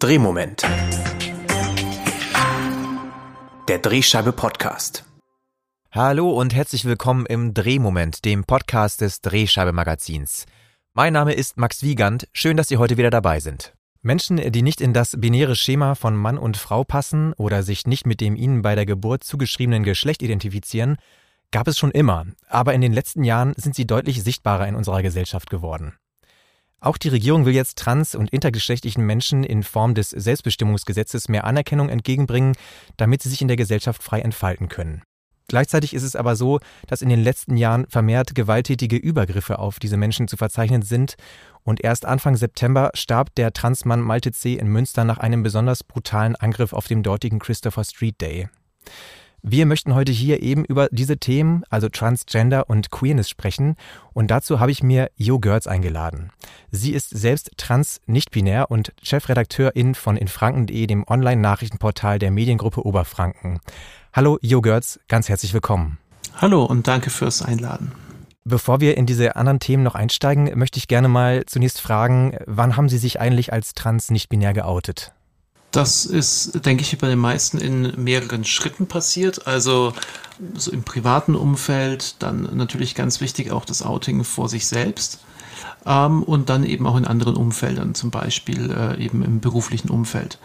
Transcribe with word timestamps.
Drehmoment. 0.00 0.62
Der 3.66 3.78
Drehscheibe 3.78 4.30
Podcast. 4.30 5.04
Hallo 5.90 6.30
und 6.30 6.54
herzlich 6.54 6.84
willkommen 6.84 7.26
im 7.26 7.52
Drehmoment, 7.52 8.24
dem 8.24 8.44
Podcast 8.44 9.00
des 9.00 9.22
Drehscheibe 9.22 9.72
Magazins. 9.72 10.46
Mein 10.94 11.14
Name 11.14 11.32
ist 11.32 11.56
Max 11.56 11.82
Wiegand. 11.82 12.28
Schön, 12.32 12.56
dass 12.56 12.68
Sie 12.68 12.76
heute 12.76 12.96
wieder 12.96 13.10
dabei 13.10 13.40
sind. 13.40 13.74
Menschen, 14.00 14.36
die 14.36 14.62
nicht 14.62 14.80
in 14.80 14.92
das 14.92 15.16
binäre 15.18 15.56
Schema 15.56 15.96
von 15.96 16.14
Mann 16.14 16.38
und 16.38 16.56
Frau 16.56 16.84
passen 16.84 17.32
oder 17.32 17.64
sich 17.64 17.84
nicht 17.84 18.06
mit 18.06 18.20
dem 18.20 18.36
ihnen 18.36 18.62
bei 18.62 18.76
der 18.76 18.86
Geburt 18.86 19.24
zugeschriebenen 19.24 19.82
Geschlecht 19.82 20.22
identifizieren, 20.22 20.98
gab 21.50 21.66
es 21.66 21.76
schon 21.76 21.90
immer, 21.90 22.24
aber 22.48 22.72
in 22.72 22.82
den 22.82 22.92
letzten 22.92 23.24
Jahren 23.24 23.52
sind 23.56 23.74
sie 23.74 23.86
deutlich 23.86 24.22
sichtbarer 24.22 24.68
in 24.68 24.76
unserer 24.76 25.02
Gesellschaft 25.02 25.50
geworden. 25.50 25.94
Auch 26.80 26.96
die 26.96 27.08
Regierung 27.08 27.44
will 27.44 27.54
jetzt 27.54 27.78
trans- 27.78 28.14
und 28.14 28.30
intergeschlechtlichen 28.30 29.04
Menschen 29.04 29.42
in 29.42 29.62
Form 29.64 29.94
des 29.94 30.10
Selbstbestimmungsgesetzes 30.10 31.28
mehr 31.28 31.44
Anerkennung 31.44 31.88
entgegenbringen, 31.88 32.54
damit 32.96 33.22
sie 33.22 33.28
sich 33.28 33.42
in 33.42 33.48
der 33.48 33.56
Gesellschaft 33.56 34.02
frei 34.02 34.20
entfalten 34.20 34.68
können. 34.68 35.02
Gleichzeitig 35.48 35.94
ist 35.94 36.02
es 36.02 36.14
aber 36.14 36.36
so, 36.36 36.60
dass 36.86 37.00
in 37.00 37.08
den 37.08 37.22
letzten 37.22 37.56
Jahren 37.56 37.86
vermehrt 37.88 38.34
gewalttätige 38.34 38.96
Übergriffe 38.96 39.58
auf 39.58 39.78
diese 39.78 39.96
Menschen 39.96 40.28
zu 40.28 40.36
verzeichnen 40.36 40.82
sind 40.82 41.14
und 41.64 41.82
erst 41.82 42.04
Anfang 42.04 42.36
September 42.36 42.90
starb 42.92 43.34
der 43.34 43.54
Transmann 43.54 44.02
Malte 44.02 44.30
C. 44.30 44.54
in 44.54 44.68
Münster 44.68 45.04
nach 45.04 45.18
einem 45.18 45.42
besonders 45.42 45.82
brutalen 45.84 46.36
Angriff 46.36 46.74
auf 46.74 46.86
dem 46.86 47.02
dortigen 47.02 47.38
Christopher 47.38 47.84
Street 47.84 48.20
Day. 48.20 48.48
Wir 49.42 49.66
möchten 49.66 49.94
heute 49.94 50.10
hier 50.10 50.42
eben 50.42 50.64
über 50.64 50.88
diese 50.90 51.16
Themen, 51.16 51.62
also 51.70 51.88
Transgender 51.88 52.68
und 52.68 52.90
Queerness 52.90 53.28
sprechen 53.28 53.76
und 54.12 54.32
dazu 54.32 54.58
habe 54.58 54.72
ich 54.72 54.82
mir 54.82 55.10
Jo 55.14 55.38
Görz 55.38 55.68
eingeladen. 55.68 56.30
Sie 56.72 56.92
ist 56.92 57.10
selbst 57.10 57.52
trans 57.56 58.00
nicht 58.06 58.32
binär 58.32 58.70
und 58.70 58.92
Chefredakteurin 59.00 59.94
von 59.94 60.16
infranken.de, 60.16 60.86
dem 60.88 61.04
Online-Nachrichtenportal 61.06 62.18
der 62.18 62.32
Mediengruppe 62.32 62.84
Oberfranken. 62.84 63.60
Hallo 64.12 64.38
Jo 64.42 64.60
Görz, 64.60 64.98
ganz 65.06 65.28
herzlich 65.28 65.54
willkommen. 65.54 65.98
Hallo 66.34 66.64
und 66.64 66.88
danke 66.88 67.10
fürs 67.10 67.40
Einladen. 67.42 67.92
Bevor 68.44 68.80
wir 68.80 68.96
in 68.96 69.06
diese 69.06 69.36
anderen 69.36 69.60
Themen 69.60 69.82
noch 69.84 69.94
einsteigen, 69.94 70.58
möchte 70.58 70.78
ich 70.78 70.88
gerne 70.88 71.06
mal 71.06 71.44
zunächst 71.46 71.80
fragen, 71.80 72.36
wann 72.46 72.76
haben 72.76 72.88
Sie 72.88 72.98
sich 72.98 73.20
eigentlich 73.20 73.52
als 73.52 73.74
trans 73.74 74.10
nicht 74.10 74.30
binär 74.30 74.52
geoutet? 74.52 75.12
Das 75.70 76.06
ist, 76.06 76.64
denke 76.64 76.82
ich, 76.82 76.96
bei 76.98 77.08
den 77.08 77.18
meisten 77.18 77.58
in 77.58 78.02
mehreren 78.02 78.44
Schritten 78.44 78.86
passiert. 78.86 79.46
Also 79.46 79.92
so 80.54 80.70
im 80.70 80.82
privaten 80.82 81.34
Umfeld, 81.34 82.16
dann 82.20 82.56
natürlich 82.56 82.94
ganz 82.94 83.20
wichtig 83.20 83.50
auch 83.50 83.64
das 83.64 83.82
Outing 83.82 84.24
vor 84.24 84.48
sich 84.48 84.66
selbst 84.66 85.20
ähm, 85.84 86.22
und 86.22 86.48
dann 86.48 86.64
eben 86.64 86.86
auch 86.86 86.96
in 86.96 87.04
anderen 87.04 87.36
Umfeldern, 87.36 87.94
zum 87.94 88.10
Beispiel 88.10 88.70
äh, 88.70 89.02
eben 89.02 89.22
im 89.22 89.40
beruflichen 89.40 89.90
Umfeld. 89.90 90.38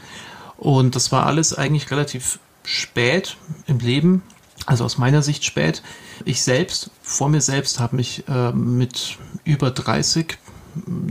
Und 0.57 0.95
das 0.95 1.11
war 1.11 1.25
alles 1.25 1.53
eigentlich 1.53 1.91
relativ 1.91 2.39
spät 2.63 3.37
im 3.67 3.79
Leben, 3.79 4.23
also 4.65 4.85
aus 4.85 4.97
meiner 4.97 5.21
Sicht 5.21 5.43
spät. 5.43 5.83
Ich 6.25 6.41
selbst, 6.41 6.89
vor 7.01 7.29
mir 7.29 7.41
selbst, 7.41 7.79
habe 7.79 7.95
mich 7.95 8.23
äh, 8.27 8.51
mit 8.51 9.17
über 9.43 9.71
30, 9.71 10.37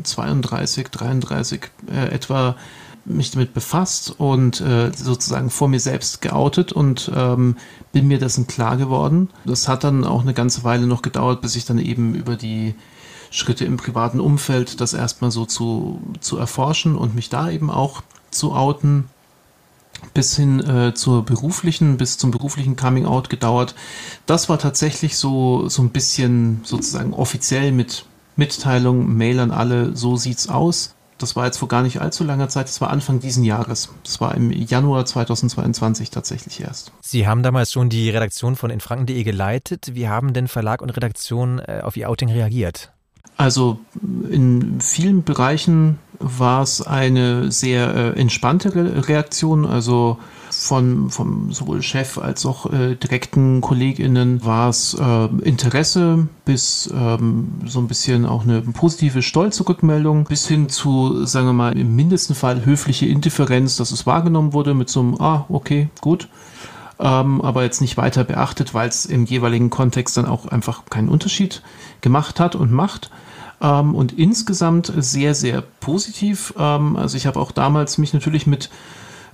32, 0.02 0.88
33 0.88 1.70
äh, 1.90 2.08
etwa 2.08 2.56
mich 3.04 3.30
damit 3.32 3.54
befasst 3.54 4.14
und 4.18 4.60
äh, 4.60 4.92
sozusagen 4.94 5.50
vor 5.50 5.68
mir 5.68 5.80
selbst 5.80 6.22
geoutet 6.22 6.72
und 6.72 7.10
ähm, 7.14 7.56
bin 7.92 8.06
mir 8.06 8.18
dessen 8.18 8.46
klar 8.46 8.76
geworden. 8.76 9.28
Das 9.44 9.68
hat 9.68 9.84
dann 9.84 10.04
auch 10.04 10.22
eine 10.22 10.34
ganze 10.34 10.64
Weile 10.64 10.86
noch 10.86 11.02
gedauert, 11.02 11.40
bis 11.40 11.56
ich 11.56 11.64
dann 11.64 11.78
eben 11.78 12.14
über 12.14 12.36
die 12.36 12.74
Schritte 13.30 13.64
im 13.64 13.76
privaten 13.76 14.20
Umfeld 14.20 14.80
das 14.80 14.92
erstmal 14.92 15.30
so 15.30 15.46
zu, 15.46 16.00
zu 16.20 16.36
erforschen 16.36 16.96
und 16.96 17.14
mich 17.14 17.28
da 17.28 17.50
eben 17.50 17.70
auch 17.70 18.02
zu 18.30 18.52
outen 18.52 19.06
bis 20.14 20.36
hin 20.36 20.60
äh, 20.60 20.94
zur 20.94 21.24
beruflichen, 21.24 21.96
bis 21.96 22.18
zum 22.18 22.30
beruflichen 22.30 22.76
Coming 22.76 23.06
Out 23.06 23.30
gedauert. 23.30 23.74
Das 24.26 24.48
war 24.48 24.58
tatsächlich 24.58 25.16
so, 25.16 25.68
so 25.68 25.82
ein 25.82 25.90
bisschen 25.90 26.60
sozusagen 26.64 27.14
offiziell 27.14 27.72
mit 27.72 28.04
Mitteilung, 28.36 29.14
Mail 29.16 29.40
an 29.40 29.50
alle, 29.50 29.96
so 29.96 30.16
sieht's 30.16 30.48
aus. 30.48 30.94
Das 31.22 31.36
war 31.36 31.46
jetzt 31.46 31.58
vor 31.58 31.68
gar 31.68 31.82
nicht 31.82 32.00
allzu 32.00 32.24
langer 32.24 32.48
Zeit, 32.48 32.66
das 32.66 32.80
war 32.80 32.90
Anfang 32.90 33.20
diesen 33.20 33.44
Jahres. 33.44 33.90
Das 34.02 34.20
war 34.20 34.34
im 34.34 34.50
Januar 34.50 35.04
2022 35.04 36.10
tatsächlich 36.10 36.60
erst. 36.60 36.92
Sie 37.00 37.28
haben 37.28 37.44
damals 37.44 37.70
schon 37.70 37.88
die 37.88 38.10
Redaktion 38.10 38.56
von 38.56 38.70
infranken.de 38.70 39.22
geleitet. 39.22 39.94
Wie 39.94 40.08
haben 40.08 40.32
denn 40.32 40.48
Verlag 40.48 40.82
und 40.82 40.90
Redaktion 40.90 41.60
äh, 41.60 41.80
auf 41.84 41.96
Ihr 41.96 42.10
Outing 42.10 42.30
reagiert? 42.30 42.92
Also 43.36 43.78
in 44.30 44.80
vielen 44.80 45.22
Bereichen 45.22 45.98
war 46.22 46.62
es 46.62 46.80
eine 46.80 47.50
sehr 47.50 47.94
äh, 47.94 48.20
entspannte 48.20 48.74
Re 48.74 49.08
Reaktion. 49.08 49.66
Also 49.66 50.18
von 50.52 51.10
vom 51.10 51.52
sowohl 51.52 51.82
Chef 51.82 52.18
als 52.18 52.44
auch 52.46 52.72
äh, 52.72 52.94
direkten 52.94 53.60
KollegInnen 53.60 54.44
war 54.44 54.68
es 54.68 54.94
äh, 54.94 55.24
Interesse 55.42 56.28
bis 56.44 56.92
ähm, 56.94 57.52
so 57.66 57.80
ein 57.80 57.88
bisschen 57.88 58.26
auch 58.26 58.42
eine 58.44 58.60
positive, 58.60 59.22
stolze 59.22 59.68
Rückmeldung 59.68 60.24
bis 60.24 60.46
hin 60.46 60.68
zu, 60.68 61.24
sagen 61.24 61.46
wir 61.46 61.52
mal, 61.52 61.78
im 61.78 61.96
mindesten 61.96 62.34
Fall 62.34 62.64
höfliche 62.64 63.06
Indifferenz, 63.06 63.76
dass 63.76 63.90
es 63.90 64.06
wahrgenommen 64.06 64.52
wurde 64.52 64.74
mit 64.74 64.88
so 64.88 65.00
einem, 65.00 65.20
ah, 65.20 65.46
okay, 65.48 65.88
gut. 66.00 66.28
Ähm, 67.00 67.40
aber 67.40 67.64
jetzt 67.64 67.80
nicht 67.80 67.96
weiter 67.96 68.22
beachtet, 68.22 68.74
weil 68.74 68.88
es 68.88 69.06
im 69.06 69.24
jeweiligen 69.24 69.70
Kontext 69.70 70.16
dann 70.16 70.26
auch 70.26 70.46
einfach 70.46 70.84
keinen 70.88 71.08
Unterschied 71.08 71.62
gemacht 72.00 72.38
hat 72.38 72.54
und 72.54 72.70
macht 72.70 73.10
ähm, 73.62 73.94
und 73.94 74.18
insgesamt 74.18 74.92
sehr, 74.96 75.34
sehr 75.34 75.62
positiv. 75.80 76.52
Ähm, 76.58 76.96
also 76.96 77.16
ich 77.16 77.26
habe 77.26 77.40
auch 77.40 77.52
damals 77.52 77.96
mich 77.98 78.12
natürlich 78.12 78.46
mit 78.46 78.68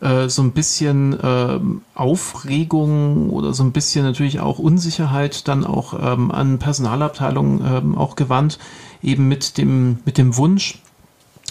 äh, 0.01 0.29
so 0.29 0.43
ein 0.43 0.53
bisschen 0.53 1.19
äh, 1.19 1.59
Aufregung 1.95 3.31
oder 3.31 3.53
so 3.55 3.65
ein 3.65 3.73
bisschen 3.73 4.05
natürlich 4.05 4.41
auch 4.41 4.59
Unsicherheit 4.59 5.49
dann 5.49 5.65
auch 5.65 5.95
ähm, 6.01 6.31
an 6.31 6.59
Personalabteilungen 6.59 7.65
ähm, 7.65 7.99
auch 7.99 8.15
gewandt, 8.15 8.59
eben 9.03 9.27
mit 9.27 9.59
dem, 9.59 9.99
mit 10.05 10.19
dem 10.19 10.37
Wunsch, 10.37 10.83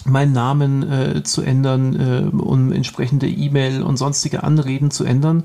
meinen 0.05 0.31
Namen 0.31 0.89
äh, 0.89 1.23
zu 1.23 1.41
ändern, 1.41 1.95
äh, 1.95 2.37
um 2.37 2.71
entsprechende 2.71 3.27
E-Mail 3.27 3.83
und 3.83 3.97
sonstige 3.97 4.43
Anreden 4.43 4.91
zu 4.91 5.03
ändern. 5.03 5.43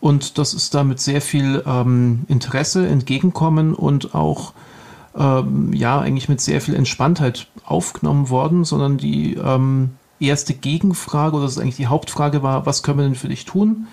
Und 0.00 0.38
das 0.38 0.54
ist 0.54 0.74
da 0.74 0.84
mit 0.84 1.00
sehr 1.00 1.20
viel 1.20 1.62
ähm, 1.66 2.24
Interesse 2.28 2.86
entgegenkommen 2.86 3.74
und 3.74 4.14
auch 4.14 4.52
ähm, 5.16 5.72
ja 5.72 6.00
eigentlich 6.00 6.28
mit 6.28 6.40
sehr 6.40 6.60
viel 6.60 6.74
Entspanntheit 6.74 7.48
aufgenommen 7.64 8.30
worden, 8.30 8.64
sondern 8.64 8.98
die 8.98 9.34
ähm, 9.34 9.90
erste 10.20 10.54
Gegenfrage 10.54 11.36
oder 11.36 11.44
das 11.44 11.52
ist 11.52 11.58
eigentlich 11.58 11.76
die 11.76 11.86
Hauptfrage 11.86 12.42
war, 12.42 12.66
was 12.66 12.82
können 12.82 12.98
wir 12.98 13.04
denn 13.04 13.14
für 13.14 13.28
dich 13.28 13.44
tun? 13.44 13.86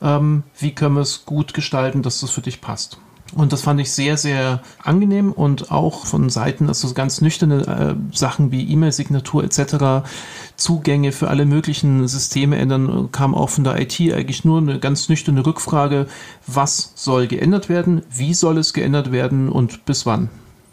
Ähm, 0.00 0.44
wie 0.58 0.74
können 0.74 0.94
wir 0.94 1.02
es 1.02 1.24
gut 1.24 1.54
gestalten, 1.54 2.02
dass 2.02 2.20
das 2.20 2.30
für 2.30 2.42
dich 2.42 2.60
passt? 2.60 2.98
Und 3.34 3.52
das 3.52 3.60
fand 3.60 3.78
ich 3.78 3.92
sehr, 3.92 4.16
sehr 4.16 4.62
angenehm 4.82 5.32
und 5.32 5.70
auch 5.70 6.06
von 6.06 6.30
Seiten, 6.30 6.68
also 6.68 6.94
ganz 6.94 7.20
nüchterne 7.20 7.66
äh, 7.66 8.16
Sachen 8.16 8.52
wie 8.52 8.70
E-Mail-Signatur 8.72 9.44
etc., 9.44 10.08
Zugänge 10.56 11.12
für 11.12 11.28
alle 11.28 11.44
möglichen 11.44 12.08
Systeme 12.08 12.56
ändern, 12.56 13.10
kam 13.12 13.34
auch 13.34 13.50
von 13.50 13.64
der 13.64 13.80
IT 13.80 14.00
eigentlich 14.00 14.46
nur 14.46 14.58
eine 14.58 14.78
ganz 14.78 15.10
nüchterne 15.10 15.44
Rückfrage, 15.44 16.06
was 16.46 16.92
soll 16.94 17.26
geändert 17.26 17.68
werden, 17.68 18.02
wie 18.10 18.32
soll 18.32 18.56
es 18.56 18.72
geändert 18.72 19.12
werden 19.12 19.50
und 19.50 19.84
bis 19.84 20.06
wann. 20.06 20.30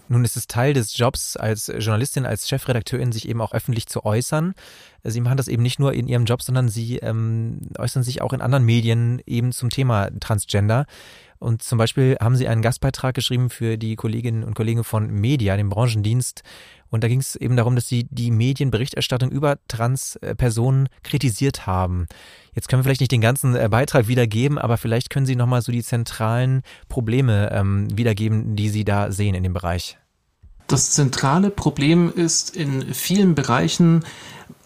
Nun 0.08 0.24
ist 0.24 0.38
es 0.38 0.48
Teil 0.48 0.74
des 0.74 0.98
Jobs 0.98 1.36
als 1.36 1.68
Journalistin, 1.68 2.26
als 2.26 2.48
Chefredakteurin, 2.48 3.12
sich 3.12 3.28
eben 3.28 3.42
auch 3.42 3.54
öffentlich 3.54 3.88
zu 3.88 4.06
äußern. 4.06 4.54
Sie 5.04 5.22
machen 5.22 5.38
das 5.38 5.48
eben 5.48 5.64
nicht 5.64 5.80
nur 5.80 5.94
in 5.94 6.08
Ihrem 6.08 6.26
Job, 6.26 6.42
sondern 6.42 6.70
Sie 6.70 6.98
ähm, 6.98 7.62
äußern 7.78 8.04
sich 8.04 8.22
auch 8.22 8.34
in 8.34 8.42
anderen 8.42 8.66
Medien 8.66 9.22
eben 9.26 9.52
zum 9.52 9.70
Thema 9.70 10.10
Transgender. 10.20 10.86
Und 11.38 11.62
zum 11.64 11.78
Beispiel 11.78 12.18
haben 12.20 12.36
Sie 12.36 12.48
einen 12.48 12.62
Gastbeitrag 12.62 13.14
geschrieben 13.14 13.50
für 13.50 13.78
die 13.78 13.96
Kolleginnen 13.96 14.44
und 14.44 14.56
Kollegen 14.56 14.84
von 14.84 15.12
Media, 15.12 15.58
dem 15.58 15.70
Branchendienst. 15.70 16.44
Und 16.90 17.04
da 17.04 17.08
ging 17.08 17.20
es 17.20 17.36
eben 17.36 17.58
darum, 17.58 17.76
dass 17.76 17.88
Sie 17.88 18.08
die 18.10 18.32
Medienberichterstattung 18.32 19.30
über 19.30 19.58
Transpersonen 19.68 20.88
kritisiert 21.04 21.68
haben. 21.68 22.08
Jetzt 22.54 22.70
können 22.70 22.80
wir 22.80 22.86
vielleicht 22.86 23.02
nicht 23.02 23.12
den 23.12 23.22
ganzen 23.22 23.56
äh, 23.56 23.68
Beitrag 23.70 24.08
wiedergeben, 24.08 24.58
aber 24.58 24.78
vielleicht 24.78 25.10
können 25.10 25.26
Sie 25.26 25.36
nochmal 25.36 25.62
so 25.62 25.72
die 25.72 25.84
zentralen 25.84 26.62
Probleme 26.88 27.52
ähm, 27.52 27.96
wiedergeben, 27.96 28.56
die 28.56 28.70
Sie 28.70 28.86
da 28.86 29.12
sehen 29.12 29.36
in 29.36 29.44
dem 29.44 29.54
Bereich. 29.54 29.98
Das 30.68 30.92
zentrale 30.92 31.50
Problem 31.50 32.12
ist 32.14 32.56
in 32.56 32.94
vielen 32.94 33.36
Bereichen 33.36 34.04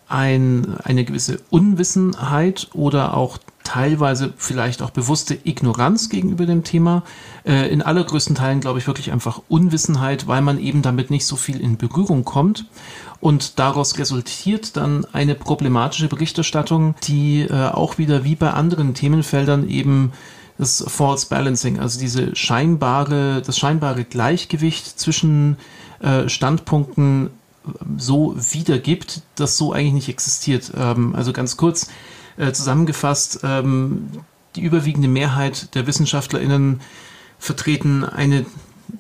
ein, 0.07 0.75
eine 0.83 1.05
gewisse 1.05 1.39
Unwissenheit 1.49 2.69
oder 2.73 3.15
auch 3.15 3.37
teilweise 3.63 4.33
vielleicht 4.35 4.81
auch 4.81 4.89
bewusste 4.89 5.37
Ignoranz 5.43 6.09
gegenüber 6.09 6.47
dem 6.47 6.63
Thema. 6.63 7.03
Äh, 7.45 7.69
in 7.69 7.83
allergrößten 7.83 8.33
Teilen 8.35 8.61
glaube 8.61 8.79
ich 8.79 8.87
wirklich 8.87 9.11
einfach 9.11 9.41
Unwissenheit, 9.47 10.27
weil 10.27 10.41
man 10.41 10.57
eben 10.57 10.81
damit 10.81 11.11
nicht 11.11 11.27
so 11.27 11.35
viel 11.35 11.59
in 11.59 11.77
Berührung 11.77 12.25
kommt. 12.25 12.65
Und 13.21 13.59
daraus 13.59 13.99
resultiert 13.99 14.75
dann 14.75 15.05
eine 15.13 15.35
problematische 15.35 16.07
Berichterstattung, 16.07 16.95
die 17.03 17.41
äh, 17.41 17.67
auch 17.67 17.99
wieder 17.99 18.23
wie 18.23 18.35
bei 18.35 18.49
anderen 18.51 18.95
Themenfeldern 18.95 19.69
eben 19.69 20.13
das 20.59 20.83
False 20.87 21.25
Balancing, 21.27 21.79
also 21.79 21.99
diese 21.99 22.35
scheinbare, 22.35 23.41
das 23.43 23.57
scheinbare 23.57 24.03
Gleichgewicht 24.03 24.99
zwischen 24.99 25.57
äh, 26.01 26.27
Standpunkten 26.27 27.29
so 27.97 28.35
wiedergibt, 28.37 29.21
das 29.35 29.57
so 29.57 29.71
eigentlich 29.71 29.93
nicht 29.93 30.09
existiert. 30.09 30.71
Ähm, 30.77 31.15
also 31.15 31.31
ganz 31.31 31.55
kurz 31.55 31.89
äh, 32.37 32.51
zusammengefasst, 32.51 33.39
ähm, 33.43 34.09
die 34.57 34.61
überwiegende 34.61 35.07
Mehrheit 35.07 35.73
der 35.75 35.87
WissenschaftlerInnen 35.87 36.81
vertreten 37.37 38.03
eine, 38.03 38.45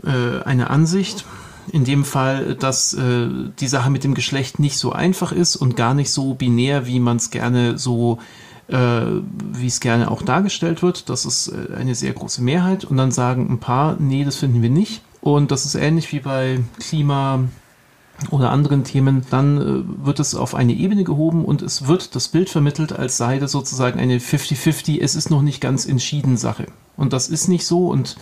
äh, 0.03 0.41
eine 0.45 0.69
Ansicht, 0.69 1.25
in 1.73 1.83
dem 1.83 2.05
Fall, 2.05 2.55
dass 2.55 2.93
äh, 2.93 3.27
die 3.59 3.67
Sache 3.67 3.89
mit 3.89 4.05
dem 4.05 4.13
Geschlecht 4.13 4.59
nicht 4.59 4.77
so 4.77 4.93
einfach 4.93 5.33
ist 5.33 5.57
und 5.57 5.75
gar 5.75 5.93
nicht 5.93 6.09
so 6.09 6.35
binär, 6.35 6.87
wie 6.87 7.01
man 7.01 7.17
es 7.17 7.31
gerne 7.31 7.77
so 7.77 8.17
äh, 8.17 8.48
wie 8.71 9.67
es 9.67 9.79
gerne 9.79 10.11
auch 10.11 10.21
dargestellt 10.21 10.81
wird. 10.81 11.09
Das 11.09 11.25
ist 11.25 11.49
äh, 11.49 11.75
eine 11.75 11.95
sehr 11.95 12.13
große 12.13 12.41
Mehrheit. 12.41 12.85
Und 12.85 12.97
dann 12.97 13.11
sagen 13.11 13.49
ein 13.49 13.59
paar, 13.59 13.97
nee, 13.99 14.23
das 14.23 14.37
finden 14.37 14.61
wir 14.61 14.69
nicht. 14.69 15.01
Und 15.21 15.51
das 15.51 15.65
ist 15.65 15.75
ähnlich 15.75 16.11
wie 16.13 16.19
bei 16.19 16.59
Klima 16.79 17.43
oder 18.29 18.51
anderen 18.51 18.83
Themen. 18.83 19.25
Dann 19.29 19.57
äh, 19.57 20.05
wird 20.05 20.19
es 20.19 20.35
auf 20.35 20.55
eine 20.55 20.73
Ebene 20.73 21.03
gehoben 21.03 21.45
und 21.45 21.61
es 21.61 21.87
wird 21.87 22.15
das 22.15 22.27
Bild 22.27 22.49
vermittelt, 22.49 22.93
als 22.93 23.17
sei 23.17 23.39
das 23.39 23.51
sozusagen 23.51 23.99
eine 23.99 24.19
50-50, 24.19 24.99
es 25.01 25.15
ist 25.15 25.29
noch 25.29 25.41
nicht 25.41 25.61
ganz 25.61 25.85
entschieden 25.85 26.37
Sache. 26.37 26.67
Und 26.97 27.13
das 27.13 27.29
ist 27.29 27.47
nicht 27.47 27.65
so 27.65 27.87
und 27.87 28.17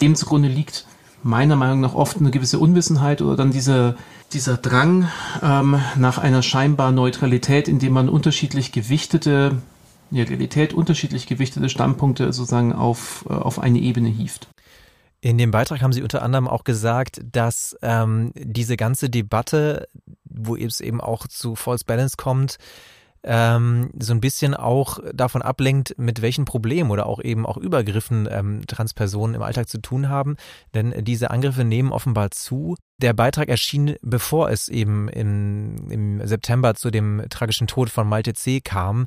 dem 0.00 0.14
zugrunde 0.14 0.48
liegt 0.48 0.86
meiner 1.22 1.56
Meinung 1.56 1.80
nach 1.80 1.94
oft 1.94 2.18
eine 2.18 2.30
gewisse 2.30 2.58
Unwissenheit 2.58 3.20
oder 3.20 3.36
dann 3.36 3.50
dieser, 3.50 3.96
dieser 4.32 4.56
Drang 4.56 5.08
ähm, 5.42 5.78
nach 5.96 6.18
einer 6.18 6.42
scheinbar 6.42 6.92
Neutralität, 6.92 7.68
indem 7.68 7.92
man 7.92 8.08
unterschiedlich 8.08 8.72
gewichtete, 8.72 9.58
ja, 10.10 10.24
Realität 10.24 10.74
unterschiedlich 10.74 11.26
gewichtete 11.26 11.68
Standpunkte 11.68 12.32
sozusagen 12.32 12.72
auf, 12.72 13.24
äh, 13.28 13.32
auf 13.32 13.58
eine 13.58 13.78
Ebene 13.78 14.08
hieft. 14.08 14.48
In 15.22 15.36
dem 15.36 15.50
Beitrag 15.50 15.82
haben 15.82 15.92
Sie 15.92 16.02
unter 16.02 16.22
anderem 16.22 16.48
auch 16.48 16.64
gesagt, 16.64 17.20
dass 17.30 17.76
ähm, 17.82 18.32
diese 18.34 18.76
ganze 18.76 19.10
Debatte, 19.10 19.86
wo 20.24 20.56
es 20.56 20.80
eben 20.80 21.00
auch 21.00 21.26
zu 21.26 21.56
False 21.56 21.84
Balance 21.84 22.16
kommt, 22.16 22.56
ähm, 23.22 23.90
so 23.98 24.14
ein 24.14 24.20
bisschen 24.20 24.54
auch 24.54 24.98
davon 25.12 25.42
ablenkt, 25.42 25.94
mit 25.98 26.22
welchen 26.22 26.46
Problemen 26.46 26.90
oder 26.90 27.06
auch 27.06 27.20
eben 27.22 27.44
auch 27.44 27.58
Übergriffen 27.58 28.26
ähm, 28.30 28.66
Transpersonen 28.66 29.36
im 29.36 29.42
Alltag 29.42 29.68
zu 29.68 29.78
tun 29.80 30.08
haben. 30.08 30.36
Denn 30.72 30.94
diese 31.04 31.30
Angriffe 31.30 31.64
nehmen 31.64 31.92
offenbar 31.92 32.30
zu. 32.30 32.76
Der 32.98 33.12
Beitrag 33.12 33.48
erschien, 33.48 33.96
bevor 34.00 34.50
es 34.50 34.68
eben 34.68 35.08
in, 35.08 35.90
im 35.90 36.26
September 36.26 36.74
zu 36.74 36.90
dem 36.90 37.22
tragischen 37.28 37.66
Tod 37.66 37.90
von 37.90 38.08
Malte 38.08 38.32
C. 38.32 38.60
kam. 38.60 39.06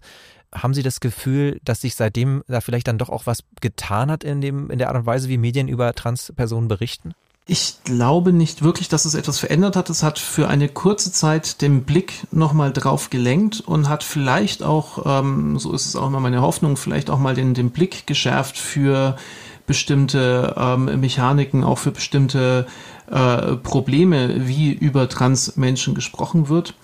Haben 0.54 0.74
Sie 0.74 0.84
das 0.84 1.00
Gefühl, 1.00 1.60
dass 1.64 1.82
sich 1.82 1.96
seitdem 1.96 2.44
da 2.48 2.62
vielleicht 2.62 2.88
dann 2.88 2.98
doch 2.98 3.10
auch 3.10 3.26
was 3.26 3.40
getan 3.62 4.12
hat 4.12 4.24
in, 4.24 4.42
dem, 4.42 4.70
in 4.70 4.80
der 4.80 4.90
Art 4.90 4.98
und 4.98 5.06
Weise, 5.06 5.30
wie 5.30 5.38
Medien 5.38 5.68
über 5.68 5.94
Transpersonen 5.94 6.68
berichten? 6.68 7.14
Ich 7.46 7.76
glaube 7.84 8.32
nicht 8.32 8.62
wirklich, 8.62 8.88
dass 8.88 9.04
es 9.04 9.16
etwas 9.16 9.38
verändert 9.38 9.76
hat. 9.76 9.90
Es 9.90 10.02
hat 10.02 10.18
für 10.18 10.48
eine 10.48 10.70
kurze 10.70 11.12
Zeit 11.12 11.62
den 11.62 11.84
Blick 11.84 12.26
nochmal 12.32 12.72
drauf 12.72 13.10
gelenkt 13.10 13.60
und 13.60 13.90
hat 13.90 14.04
vielleicht 14.04 14.64
auch, 14.64 15.06
ähm, 15.06 15.60
so 15.60 15.74
ist 15.74 15.86
es 15.86 15.98
auch 15.98 16.08
immer 16.08 16.22
meine 16.22 16.42
Hoffnung, 16.42 16.78
vielleicht 16.78 17.10
auch 17.10 17.20
mal 17.20 17.36
den, 17.36 17.54
den 17.54 17.72
Blick 17.72 18.08
geschärft 18.08 18.58
für 18.58 19.18
bestimmte 19.68 20.56
ähm, 20.58 20.86
Mechaniken, 21.02 21.66
auch 21.66 21.80
für 21.80 21.92
bestimmte 21.92 22.66
äh, 23.12 23.56
Probleme, 23.58 24.48
wie 24.48 24.72
über 24.72 25.10
Transmenschen 25.10 25.96
gesprochen 25.96 26.48
wird. 26.48 26.76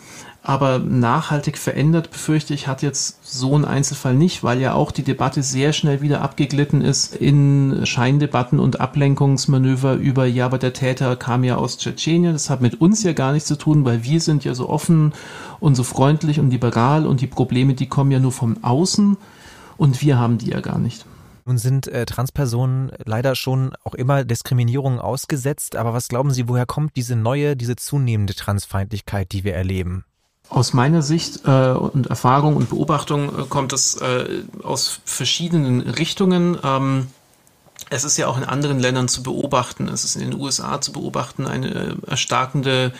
Aber 0.50 0.80
nachhaltig 0.80 1.60
verändert, 1.60 2.10
befürchte 2.10 2.56
ich, 2.56 2.68
hat 2.68 2.81
jetzt 2.81 3.19
so 3.22 3.56
ein 3.56 3.66
Einzelfall 3.66 4.16
nicht, 4.16 4.44
weil 4.44 4.60
ja 4.60 4.74
auch 4.74 4.92
die 4.92 5.04
Debatte 5.04 5.44
sehr 5.44 5.74
schnell 5.74 6.01
wieder 6.01 6.22
abgeglitten 6.22 6.81
ist 6.81 7.16
in 7.16 7.81
Scheindebatten 7.86 8.60
und 8.60 8.81
Ablenkungsmanöver 8.81 9.94
über, 9.94 10.25
ja, 10.25 10.48
aber 10.48 10.57
der 10.57 10.74
Täter 10.74 11.16
kam 11.18 11.44
ja 11.44 11.57
aus 11.57 11.78
Tschetschenien. 11.78 12.34
Das 12.34 12.50
hat 12.50 12.62
mit 12.62 12.81
uns 12.81 13.04
ja 13.04 13.13
gar 13.13 13.31
nichts 13.31 13.48
zu 13.48 13.60
tun, 13.60 13.86
weil 13.86 14.04
wir 14.04 14.19
sind 14.22 14.44
ja 14.44 14.56
so 14.56 14.69
offen 14.69 15.13
und 15.60 15.75
so 15.75 15.84
freundlich 15.84 16.40
und 16.40 16.50
liberal 16.50 17.06
und 17.06 17.22
die 17.22 17.28
Probleme, 17.28 17.75
die 17.75 17.86
kommen 17.86 18.10
ja 18.10 18.18
nur 18.18 18.31
von 18.31 18.63
außen 18.63 19.18
und 19.78 20.01
wir 20.01 20.18
haben 20.18 20.40
die 20.40 20.50
ja 20.50 20.62
gar 20.62 20.80
nicht. 20.80 21.06
Nun 21.46 21.60
sind 21.60 21.88
äh, 21.88 22.07
Transpersonen 22.07 22.92
leider 23.06 23.36
schon 23.36 23.74
auch 23.84 23.94
immer 23.94 24.24
Diskriminierungen 24.24 24.98
ausgesetzt, 24.98 25.75
aber 25.75 25.94
was 25.94 26.07
glauben 26.07 26.31
Sie, 26.31 26.50
woher 26.50 26.66
kommt 26.66 26.96
diese 26.96 27.16
neue, 27.16 27.56
diese 27.56 27.75
zunehmende 27.75 28.34
Transfeindlichkeit, 28.34 29.31
die 29.31 29.44
wir 29.44 29.54
erleben? 29.54 30.06
Aus 30.50 30.74
meiner 30.74 31.04
Sicht 31.04 31.42
äh, 31.46 31.72
und 31.72 32.07
Erfahrung 32.07 32.56
und 32.56 32.69
Beobachtung 32.69 33.30
äh, 33.30 33.44
kommt 33.48 33.72
es 33.72 33.96
äh, 33.96 34.44
aus 34.63 35.00
verschiedenen 35.06 35.81
Richtungen. 35.81 36.57
Ähm, 36.63 37.07
es 37.92 38.04
ist 38.04 38.18
ja 38.18 38.28
auch 38.28 38.38
in 38.38 38.44
anderen 38.44 38.80
Ländern 38.80 39.07
zu 39.07 39.22
beobachten. 39.22 39.88
Es 39.88 40.04
ist 40.04 40.16
in 40.16 40.31
den 40.31 40.40
USA 40.40 40.81
zu 40.81 40.92
beobachten, 40.92 41.46
eine 41.46 41.69
äh, 41.69 41.96
erstarkende 42.07 42.94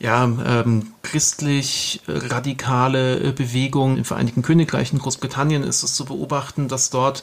ja, 0.00 0.24
ähm, 0.24 0.92
christlich 1.02 2.00
radikale 2.08 3.20
äh, 3.20 3.32
Bewegung 3.32 3.96
im 3.96 4.04
Vereinigten 4.04 4.42
Königreich, 4.42 4.92
in 4.92 4.98
Großbritannien 4.98 5.62
ist 5.62 5.82
es 5.82 5.94
zu 5.94 6.04
beobachten, 6.04 6.68
dass 6.68 6.90
dort 6.90 7.22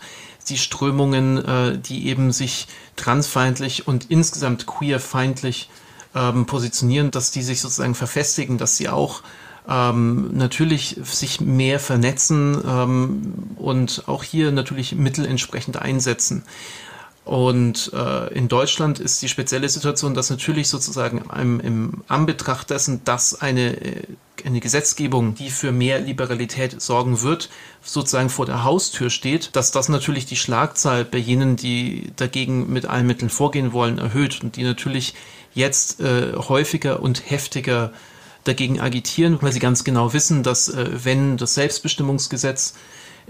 die 0.50 0.58
Strömungen, 0.58 1.44
äh, 1.44 1.78
die 1.78 2.08
eben 2.08 2.32
sich 2.32 2.68
transfeindlich 2.96 3.88
und 3.88 4.10
insgesamt 4.10 4.66
queerfeindlich 4.66 5.70
ähm, 6.16 6.46
positionieren, 6.46 7.12
dass 7.12 7.32
die 7.32 7.42
sich 7.42 7.62
sozusagen 7.62 7.96
verfestigen, 7.96 8.58
dass 8.58 8.78
sie 8.78 8.90
auch 8.90 9.22
ähm, 9.70 10.32
natürlich 10.34 11.00
sich 11.04 11.42
mehr 11.42 11.80
vernetzen 11.80 12.62
ähm, 12.66 13.34
und 13.58 14.04
auch 14.08 14.24
hier 14.24 14.52
natürlich 14.52 14.96
Mittel 14.96 15.26
entsprechend 15.26 15.78
einsetzen. 15.78 16.44
Und 17.24 17.92
äh, 17.94 18.34
in 18.34 18.48
Deutschland 18.48 19.00
ist 19.00 19.22
die 19.22 19.30
spezielle 19.30 19.70
Situation, 19.70 20.16
dass 20.16 20.32
natürlich 20.32 20.70
sozusagen 20.70 21.24
im, 21.40 21.60
im 21.60 22.04
Anbetracht 22.08 22.72
dessen, 22.72 23.04
dass 23.04 23.40
eine, 23.40 23.80
äh, 23.80 24.04
eine 24.44 24.60
Gesetzgebung, 24.60 25.36
die 25.36 25.52
für 25.52 25.72
mehr 25.72 26.00
Liberalität 26.00 26.82
sorgen 26.82 27.22
wird, 27.22 27.50
sozusagen 27.84 28.30
vor 28.30 28.48
der 28.48 28.64
Haustür 28.64 29.12
steht, 29.12 29.56
dass 29.56 29.72
das 29.72 29.88
natürlich 29.88 30.26
die 30.26 30.36
Schlagzahl 30.36 31.06
bei 31.06 31.20
jenen, 31.20 31.58
die 31.58 32.12
dagegen 32.16 32.74
mit 32.74 32.88
allen 32.88 33.06
Mitteln 33.06 33.30
vorgehen 33.30 33.72
wollen, 33.72 34.00
erhöht 34.00 34.42
und 34.44 34.56
die 34.56 34.64
natürlich 34.64 35.14
jetzt 35.54 36.02
äh, 36.02 36.34
häufiger 36.36 37.04
und 37.04 37.30
heftiger 37.30 37.92
dagegen 38.46 38.80
agitieren, 38.80 39.38
weil 39.42 39.52
sie 39.52 39.60
ganz 39.60 39.84
genau 39.84 40.14
wissen, 40.14 40.42
dass 40.42 40.70
äh, 40.70 40.90
wenn 41.04 41.38
das 41.38 41.54
Selbstbestimmungsgesetz 41.54 42.74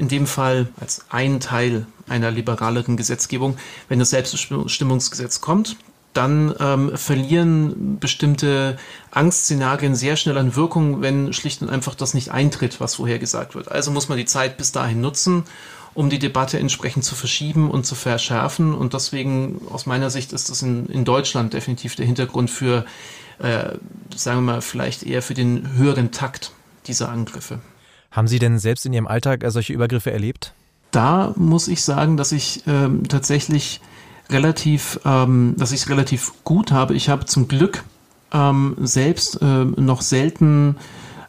in 0.02 0.08
dem 0.08 0.28
Fall 0.28 0.68
als 0.80 1.06
ein 1.10 1.40
Teil 1.40 1.86
einer 2.10 2.32
liberaleren 2.32 2.98
Gesetzgebung, 2.98 3.58
wenn 3.88 4.00
das 4.00 4.10
Selbstbestimmungsgesetz 4.10 5.40
kommt, 5.40 5.78
dann 6.14 6.54
ähm, 6.60 6.98
verlieren 6.98 8.00
bestimmte 8.00 8.78
Angstszenarien 9.12 9.96
sehr 9.96 10.18
schnell 10.18 10.38
an 10.38 10.58
Wirkung, 10.58 11.02
wenn 11.02 11.32
schlicht 11.32 11.62
und 11.62 11.70
einfach 11.70 11.96
das 11.96 12.14
nicht 12.14 12.32
eintritt, 12.32 12.82
was 12.82 12.96
vorher 12.96 13.20
gesagt 13.20 13.56
wird. 13.56 13.72
Also 13.72 13.92
muss 13.92 14.10
man 14.10 14.18
die 14.18 14.26
Zeit 14.26 14.58
bis 14.58 14.74
dahin 14.74 15.00
nutzen, 15.00 15.44
um 15.94 16.10
die 16.10 16.20
Debatte 16.20 16.60
entsprechend 16.60 17.06
zu 17.06 17.16
verschieben 17.16 17.72
und 17.72 17.86
zu 17.86 17.96
verschärfen. 17.96 18.74
Und 18.74 18.94
deswegen, 18.94 19.62
aus 19.70 19.86
meiner 19.86 20.10
Sicht, 20.10 20.34
ist 20.34 20.50
das 20.50 20.62
in, 20.64 20.88
in 20.88 21.06
Deutschland 21.06 21.54
definitiv 21.54 21.96
der 21.96 22.06
Hintergrund 22.06 22.50
für 22.50 22.86
äh, 23.40 23.78
sagen 24.16 24.40
wir 24.40 24.54
mal, 24.54 24.62
vielleicht 24.62 25.04
eher 25.04 25.22
für 25.22 25.34
den 25.34 25.74
höheren 25.74 26.12
Takt 26.12 26.52
dieser 26.88 27.10
Angriffe. 27.10 27.60
Haben 28.12 28.28
Sie 28.28 28.40
denn 28.40 28.60
selbst 28.60 28.86
in 28.86 28.94
Ihrem 28.94 29.08
Alltag 29.08 29.44
äh, 29.44 29.52
solche 29.52 29.74
Übergriffe 29.74 30.12
erlebt? 30.12 30.54
Da 30.92 31.34
muss 31.38 31.70
ich 31.70 31.84
sagen, 31.84 32.18
dass 32.18 32.34
ich 32.34 32.64
ähm, 32.68 33.08
tatsächlich 33.08 33.80
relativ, 34.30 35.00
ähm, 35.06 35.56
dass 35.58 35.72
ich 35.72 35.82
es 35.82 35.90
relativ 35.90 36.34
gut 36.44 36.72
habe. 36.72 36.94
Ich 36.94 37.10
habe 37.10 37.26
zum 37.26 37.48
Glück 37.48 37.84
ähm, 38.34 38.76
selbst 38.80 39.40
ähm, 39.42 39.76
noch 39.78 40.02
selten 40.02 40.76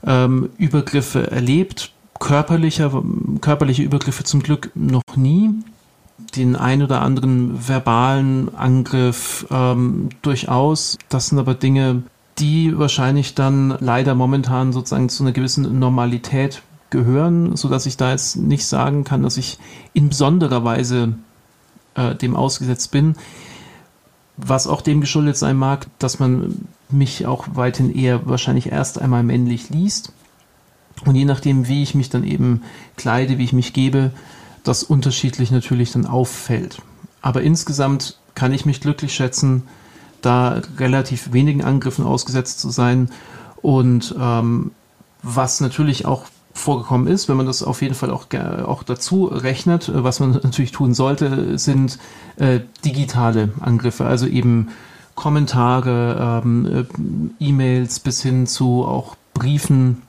ähm, 0.05 0.51
Übergriffe 0.59 1.31
erlebt. 1.31 1.93
Körperlicher, 2.19 3.03
körperliche 3.41 3.83
Übergriffe 3.83 4.25
zum 4.25 4.43
Glück 4.43 4.71
noch 4.75 5.03
nie 5.17 5.51
den 6.37 6.57
ein 6.57 6.83
oder 6.83 7.03
anderen 7.03 7.69
verbalen 7.69 8.55
Angriff 8.55 9.47
ähm, 9.51 10.09
durchaus. 10.23 10.99
Das 11.09 11.29
sind 11.29 11.39
aber 11.39 11.55
Dinge, 11.55 12.03
die 12.39 12.79
wahrscheinlich 12.79 13.35
dann 13.35 13.77
leider 13.81 14.15
momentan 14.15 14.73
sozusagen 14.73 15.09
zu 15.09 15.25
einer 15.25 15.33
gewissen 15.33 15.79
Normalität 15.79 16.63
gehören, 16.93 17.57
so 17.57 17.69
dass 17.69 17.87
ich 17.87 17.97
da 17.97 18.13
jetzt 18.13 18.37
nicht 18.37 18.67
sagen 18.67 19.03
kann, 19.03 19.25
dass 19.25 19.37
ich 19.37 19.59
in 19.93 20.11
besonderer 20.11 20.63
Weise 20.63 21.15
äh, 21.95 22.15
dem 22.15 22.37
ausgesetzt 22.37 22.93
bin. 22.93 23.17
Was 24.37 24.69
auch 24.69 24.81
dem 24.81 25.01
geschuldet 25.01 25.37
sein 25.37 25.57
mag, 25.57 25.89
dass 25.99 26.21
man 26.21 26.67
mich 26.89 27.27
auch 27.27 27.49
weiterhin 27.55 27.93
eher 27.93 28.27
wahrscheinlich 28.27 28.71
erst 28.71 29.01
einmal 29.01 29.25
männlich 29.25 29.71
liest. 29.71 30.13
Und 31.05 31.17
je 31.17 31.25
nachdem, 31.25 31.67
wie 31.67 31.83
ich 31.83 31.95
mich 31.95 32.11
dann 32.11 32.23
eben 32.23 32.63
kleide, 32.97 33.39
wie 33.39 33.45
ich 33.45 33.53
mich 33.53 33.73
gebe, 33.73 34.13
das 34.63 34.85
unterschiedlich 34.85 35.51
natürlich 35.51 35.91
dann 35.91 36.07
auffällt. 36.07 36.81
Aber 37.21 37.43
insgesamt 37.43 38.19
kann 38.35 38.53
ich 38.53 38.67
mich 38.67 38.81
glücklich 38.81 39.15
schätzen, 39.15 39.63
da 40.21 40.63
relativ 40.79 41.33
wenigen 41.33 41.65
Angriffen 41.65 42.05
ausgesetzt 42.05 42.61
zu 42.61 42.71
sein. 42.71 43.11
Und 43.61 44.15
ähm, 44.19 44.71
was 45.23 45.61
natürlich 45.61 46.07
auch 46.07 46.27
vorgekommen 46.55 47.07
ist, 47.07 47.29
wenn 47.29 47.37
man 47.37 47.47
das 47.47 47.63
auf 47.63 47.83
jeden 47.83 47.95
Fall 47.95 48.11
auch, 48.11 48.27
auch 48.65 48.83
dazu 48.83 49.25
rechnet, 49.25 49.91
was 49.93 50.21
man 50.21 50.33
natürlich 50.43 50.73
tun 50.73 50.95
sollte, 50.95 51.59
sind 51.59 51.99
äh, 52.37 52.61
digitale 52.85 53.51
Angriffe, 53.61 54.05
also 54.05 54.27
eben 54.27 54.69
Kommentare, 55.15 56.43
ähm, 56.45 56.67
äh, 56.67 57.45
E-Mails 57.45 58.01
bis 58.01 58.23
hin 58.23 58.47
zu 58.47 58.85
auch 58.85 59.17
Briefen, 59.35 60.03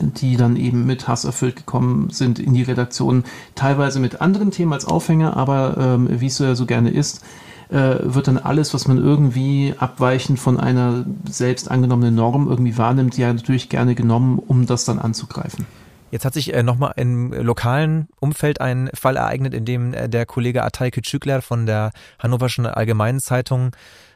die 0.00 0.36
dann 0.36 0.56
eben 0.56 0.86
mit 0.86 1.08
Hass 1.08 1.24
erfüllt 1.24 1.56
gekommen 1.56 2.10
sind 2.10 2.38
in 2.38 2.54
die 2.54 2.62
Redaktion, 2.62 3.24
teilweise 3.54 4.00
mit 4.00 4.20
anderen 4.20 4.50
Themen 4.50 4.72
als 4.72 4.84
Aufhänger, 4.84 5.36
aber 5.36 5.76
ähm, 5.78 6.08
wie 6.20 6.26
es 6.26 6.36
so 6.36 6.54
so 6.54 6.66
gerne 6.66 6.90
ist, 6.90 7.22
äh, 7.72 7.98
wird 8.02 8.28
dann 8.28 8.38
alles, 8.38 8.74
was 8.74 8.86
man 8.86 8.98
irgendwie 8.98 9.74
abweichend 9.78 10.38
von 10.38 10.60
einer 10.60 11.04
selbst 11.28 11.70
angenommenen 11.70 12.14
Norm 12.14 12.48
irgendwie 12.48 12.76
wahrnimmt, 12.76 13.16
ja 13.16 13.32
natürlich 13.32 13.68
gerne 13.68 13.94
genommen, 13.94 14.38
um 14.38 14.66
das 14.66 14.84
dann 14.84 14.98
anzugreifen. 14.98 15.66
Jetzt 16.10 16.26
hat 16.26 16.34
sich 16.34 16.52
äh, 16.52 16.62
nochmal 16.62 16.92
im 16.96 17.32
lokalen 17.32 18.08
Umfeld 18.20 18.60
ein 18.60 18.90
Fall 18.92 19.16
ereignet, 19.16 19.54
in 19.54 19.64
dem 19.64 19.94
äh, 19.94 20.10
der 20.10 20.26
Kollege 20.26 20.62
Atay 20.62 20.90
Küçükler 20.90 21.40
von 21.40 21.64
der 21.64 21.90
Hannoverschen 22.18 22.66
Allgemeinen 22.66 23.18
Zeitung 23.18 23.74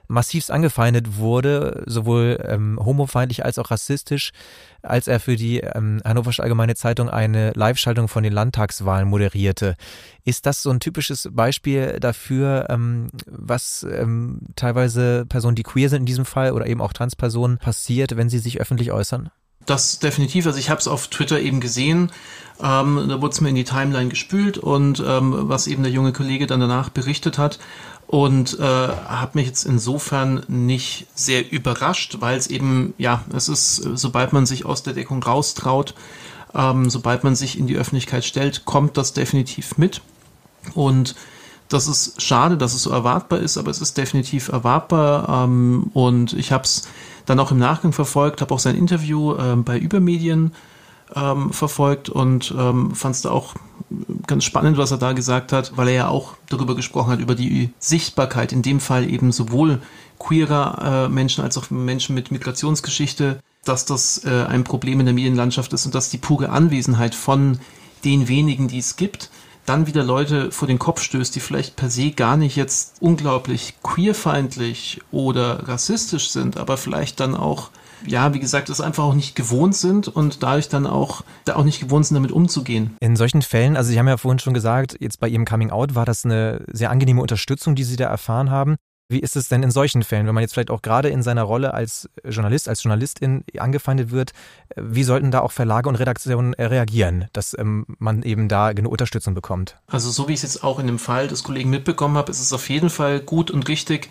massivst 0.08 0.50
angefeindet 0.50 1.16
wurde, 1.16 1.82
sowohl 1.86 2.38
ähm, 2.46 2.78
homofeindlich 2.82 3.44
als 3.44 3.58
auch 3.58 3.70
rassistisch, 3.70 4.32
als 4.82 5.08
er 5.08 5.20
für 5.20 5.36
die 5.36 5.60
ähm, 5.60 6.00
Hannoversche 6.04 6.42
Allgemeine 6.42 6.74
Zeitung 6.74 7.08
eine 7.08 7.52
Live-Schaltung 7.52 8.08
von 8.08 8.22
den 8.22 8.32
Landtagswahlen 8.32 9.08
moderierte. 9.08 9.76
Ist 10.24 10.46
das 10.46 10.62
so 10.62 10.70
ein 10.70 10.80
typisches 10.80 11.28
Beispiel 11.32 11.98
dafür, 12.00 12.66
ähm, 12.68 13.08
was 13.26 13.86
ähm, 13.88 14.40
teilweise 14.56 15.26
Personen, 15.26 15.56
die 15.56 15.62
queer 15.62 15.88
sind 15.88 16.00
in 16.00 16.06
diesem 16.06 16.24
Fall 16.24 16.52
oder 16.52 16.66
eben 16.66 16.80
auch 16.80 16.92
Transpersonen 16.92 17.58
passiert, 17.58 18.16
wenn 18.16 18.28
sie 18.28 18.38
sich 18.38 18.60
öffentlich 18.60 18.92
äußern? 18.92 19.30
Das 19.66 19.98
definitiv. 19.98 20.46
Also 20.46 20.58
ich 20.58 20.70
habe 20.70 20.80
es 20.80 20.88
auf 20.88 21.08
Twitter 21.08 21.40
eben 21.40 21.60
gesehen. 21.60 22.12
Ähm, 22.62 23.06
da 23.08 23.20
wurde 23.20 23.32
es 23.32 23.40
mir 23.40 23.50
in 23.50 23.54
die 23.54 23.64
Timeline 23.64 24.08
gespült 24.08 24.56
und 24.56 25.02
ähm, 25.06 25.34
was 25.48 25.66
eben 25.66 25.82
der 25.82 25.92
junge 25.92 26.12
Kollege 26.12 26.46
dann 26.46 26.60
danach 26.60 26.88
berichtet 26.88 27.36
hat 27.36 27.58
und 28.06 28.58
äh, 28.58 28.62
habe 28.62 29.32
mich 29.34 29.46
jetzt 29.46 29.64
insofern 29.64 30.44
nicht 30.48 31.06
sehr 31.14 31.50
überrascht, 31.50 32.18
weil 32.20 32.38
es 32.38 32.46
eben, 32.46 32.94
ja, 32.98 33.24
es 33.34 33.48
ist, 33.48 33.76
sobald 33.76 34.32
man 34.32 34.46
sich 34.46 34.64
aus 34.64 34.82
der 34.82 34.94
Deckung 34.94 35.22
raustraut, 35.22 35.94
ähm, 36.54 36.88
sobald 36.88 37.24
man 37.24 37.34
sich 37.34 37.58
in 37.58 37.66
die 37.66 37.76
Öffentlichkeit 37.76 38.24
stellt, 38.24 38.64
kommt 38.64 38.96
das 38.96 39.12
definitiv 39.12 39.76
mit. 39.76 40.00
Und 40.74 41.14
das 41.68 41.88
ist 41.88 42.22
schade, 42.22 42.56
dass 42.56 42.74
es 42.74 42.84
so 42.84 42.90
erwartbar 42.90 43.40
ist, 43.40 43.58
aber 43.58 43.70
es 43.70 43.80
ist 43.80 43.98
definitiv 43.98 44.48
erwartbar. 44.48 45.44
Ähm, 45.44 45.90
und 45.92 46.32
ich 46.32 46.52
habe 46.52 46.64
es 46.64 46.88
dann 47.26 47.40
auch 47.40 47.50
im 47.50 47.58
Nachgang 47.58 47.92
verfolgt, 47.92 48.40
habe 48.40 48.54
auch 48.54 48.58
sein 48.58 48.76
Interview 48.76 49.34
äh, 49.34 49.56
bei 49.56 49.78
Übermedien 49.78 50.52
ähm, 51.14 51.52
verfolgt 51.52 52.08
und 52.08 52.54
ähm, 52.56 52.94
fand 52.94 53.14
es 53.14 53.22
da 53.22 53.30
auch 53.30 53.54
ganz 54.26 54.44
spannend, 54.44 54.78
was 54.78 54.90
er 54.90 54.98
da 54.98 55.12
gesagt 55.12 55.52
hat, 55.52 55.76
weil 55.76 55.88
er 55.88 55.94
ja 55.94 56.08
auch 56.08 56.34
darüber 56.48 56.74
gesprochen 56.74 57.12
hat, 57.12 57.20
über 57.20 57.34
die 57.34 57.70
Sichtbarkeit, 57.78 58.52
in 58.52 58.62
dem 58.62 58.80
Fall 58.80 59.08
eben 59.08 59.30
sowohl 59.32 59.80
queerer 60.18 61.06
äh, 61.06 61.08
Menschen 61.08 61.44
als 61.44 61.56
auch 61.58 61.70
Menschen 61.70 62.14
mit 62.14 62.30
Migrationsgeschichte, 62.30 63.40
dass 63.64 63.84
das 63.84 64.24
äh, 64.24 64.44
ein 64.48 64.64
Problem 64.64 65.00
in 65.00 65.06
der 65.06 65.14
Medienlandschaft 65.14 65.72
ist 65.72 65.86
und 65.86 65.94
dass 65.94 66.10
die 66.10 66.18
pure 66.18 66.48
Anwesenheit 66.48 67.14
von 67.14 67.58
den 68.04 68.28
wenigen, 68.28 68.68
die 68.68 68.78
es 68.78 68.96
gibt, 68.96 69.30
dann 69.66 69.86
wieder 69.86 70.02
Leute 70.02 70.50
vor 70.50 70.68
den 70.68 70.78
Kopf 70.78 71.02
stößt, 71.02 71.34
die 71.34 71.40
vielleicht 71.40 71.76
per 71.76 71.90
se 71.90 72.12
gar 72.12 72.36
nicht 72.36 72.56
jetzt 72.56 72.96
unglaublich 73.00 73.74
queerfeindlich 73.82 75.00
oder 75.10 75.68
rassistisch 75.68 76.30
sind, 76.30 76.56
aber 76.56 76.76
vielleicht 76.76 77.20
dann 77.20 77.34
auch 77.34 77.70
ja, 78.04 78.34
wie 78.34 78.40
gesagt, 78.40 78.68
es 78.68 78.80
einfach 78.80 79.04
auch 79.04 79.14
nicht 79.14 79.34
gewohnt 79.34 79.74
sind 79.74 80.08
und 80.08 80.42
dadurch 80.42 80.68
dann 80.68 80.86
auch, 80.86 81.22
da 81.44 81.56
auch 81.56 81.64
nicht 81.64 81.80
gewohnt 81.80 82.06
sind, 82.06 82.16
damit 82.16 82.32
umzugehen. 82.32 82.96
In 83.00 83.16
solchen 83.16 83.42
Fällen, 83.42 83.76
also 83.76 83.90
Sie 83.90 83.98
haben 83.98 84.08
ja 84.08 84.16
vorhin 84.16 84.38
schon 84.38 84.54
gesagt, 84.54 84.96
jetzt 85.00 85.18
bei 85.18 85.28
Ihrem 85.28 85.44
Coming 85.44 85.70
Out 85.70 85.94
war 85.94 86.04
das 86.04 86.24
eine 86.24 86.64
sehr 86.70 86.90
angenehme 86.90 87.22
Unterstützung, 87.22 87.74
die 87.74 87.84
Sie 87.84 87.96
da 87.96 88.06
erfahren 88.06 88.50
haben. 88.50 88.76
Wie 89.08 89.20
ist 89.20 89.36
es 89.36 89.48
denn 89.48 89.62
in 89.62 89.70
solchen 89.70 90.02
Fällen, 90.02 90.26
wenn 90.26 90.34
man 90.34 90.42
jetzt 90.42 90.54
vielleicht 90.54 90.70
auch 90.70 90.82
gerade 90.82 91.08
in 91.08 91.22
seiner 91.22 91.44
Rolle 91.44 91.72
als 91.72 92.08
Journalist, 92.24 92.68
als 92.68 92.82
Journalistin 92.82 93.44
angefeindet 93.56 94.10
wird, 94.10 94.32
wie 94.74 95.04
sollten 95.04 95.30
da 95.30 95.40
auch 95.40 95.52
Verlage 95.52 95.88
und 95.88 95.94
Redaktionen 95.94 96.54
reagieren, 96.54 97.26
dass 97.32 97.56
ähm, 97.56 97.86
man 97.98 98.22
eben 98.22 98.48
da 98.48 98.72
genug 98.72 98.90
Unterstützung 98.90 99.34
bekommt? 99.34 99.76
Also 99.86 100.10
so 100.10 100.26
wie 100.26 100.32
ich 100.32 100.42
es 100.42 100.54
jetzt 100.54 100.64
auch 100.64 100.80
in 100.80 100.88
dem 100.88 100.98
Fall 100.98 101.28
des 101.28 101.44
Kollegen 101.44 101.70
mitbekommen 101.70 102.16
habe, 102.16 102.32
ist 102.32 102.40
es 102.40 102.52
auf 102.52 102.68
jeden 102.68 102.90
Fall 102.90 103.20
gut 103.20 103.52
und 103.52 103.68
richtig, 103.68 104.10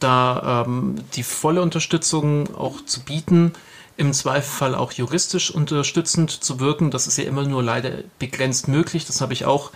da 0.00 0.64
ähm, 0.66 0.96
die 1.14 1.22
volle 1.22 1.62
Unterstützung 1.62 2.52
auch 2.56 2.84
zu 2.84 3.04
bieten, 3.04 3.52
im 3.96 4.12
Zweifelsfall 4.12 4.74
auch 4.74 4.90
juristisch 4.90 5.50
unterstützend 5.52 6.30
zu 6.30 6.58
wirken. 6.58 6.90
Das 6.90 7.06
ist 7.06 7.18
ja 7.18 7.24
immer 7.24 7.44
nur 7.44 7.62
leider 7.62 7.90
begrenzt 8.18 8.66
möglich. 8.66 9.06
Das 9.06 9.20
habe 9.20 9.32
ich 9.32 9.44
auch 9.44 9.70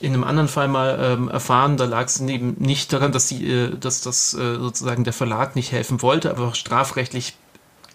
in 0.00 0.14
einem 0.14 0.24
anderen 0.24 0.48
Fall 0.48 0.68
mal 0.68 0.98
ähm, 1.00 1.28
erfahren. 1.28 1.76
Da 1.76 1.84
lag 1.84 2.06
es 2.06 2.20
eben 2.20 2.56
nicht 2.58 2.92
daran, 2.92 3.12
dass, 3.12 3.28
sie, 3.28 3.46
äh, 3.46 3.76
dass 3.78 4.00
das 4.00 4.34
äh, 4.34 4.56
sozusagen 4.56 5.04
der 5.04 5.12
Verlag 5.12 5.56
nicht 5.56 5.72
helfen 5.72 6.02
wollte, 6.02 6.30
aber 6.30 6.54
strafrechtlich 6.54 7.36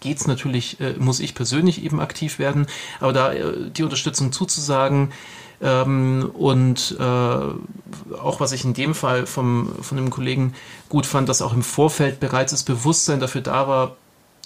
geht 0.00 0.18
es 0.18 0.26
natürlich, 0.26 0.80
äh, 0.80 0.94
muss 0.98 1.20
ich 1.20 1.34
persönlich 1.34 1.82
eben 1.82 2.00
aktiv 2.00 2.38
werden. 2.38 2.66
Aber 3.00 3.12
da 3.12 3.32
äh, 3.32 3.70
die 3.70 3.82
Unterstützung 3.82 4.32
zuzusagen, 4.32 5.12
ähm, 5.60 6.30
und 6.34 6.96
äh, 6.98 7.02
auch 7.02 8.40
was 8.40 8.52
ich 8.52 8.64
in 8.64 8.74
dem 8.74 8.94
Fall 8.94 9.26
vom, 9.26 9.72
von 9.80 9.96
dem 9.96 10.10
Kollegen 10.10 10.54
gut 10.88 11.06
fand, 11.06 11.28
dass 11.28 11.42
auch 11.42 11.54
im 11.54 11.62
Vorfeld 11.62 12.20
bereits 12.20 12.50
das 12.52 12.62
Bewusstsein 12.62 13.20
dafür 13.20 13.40
da 13.40 13.66
war, 13.66 13.96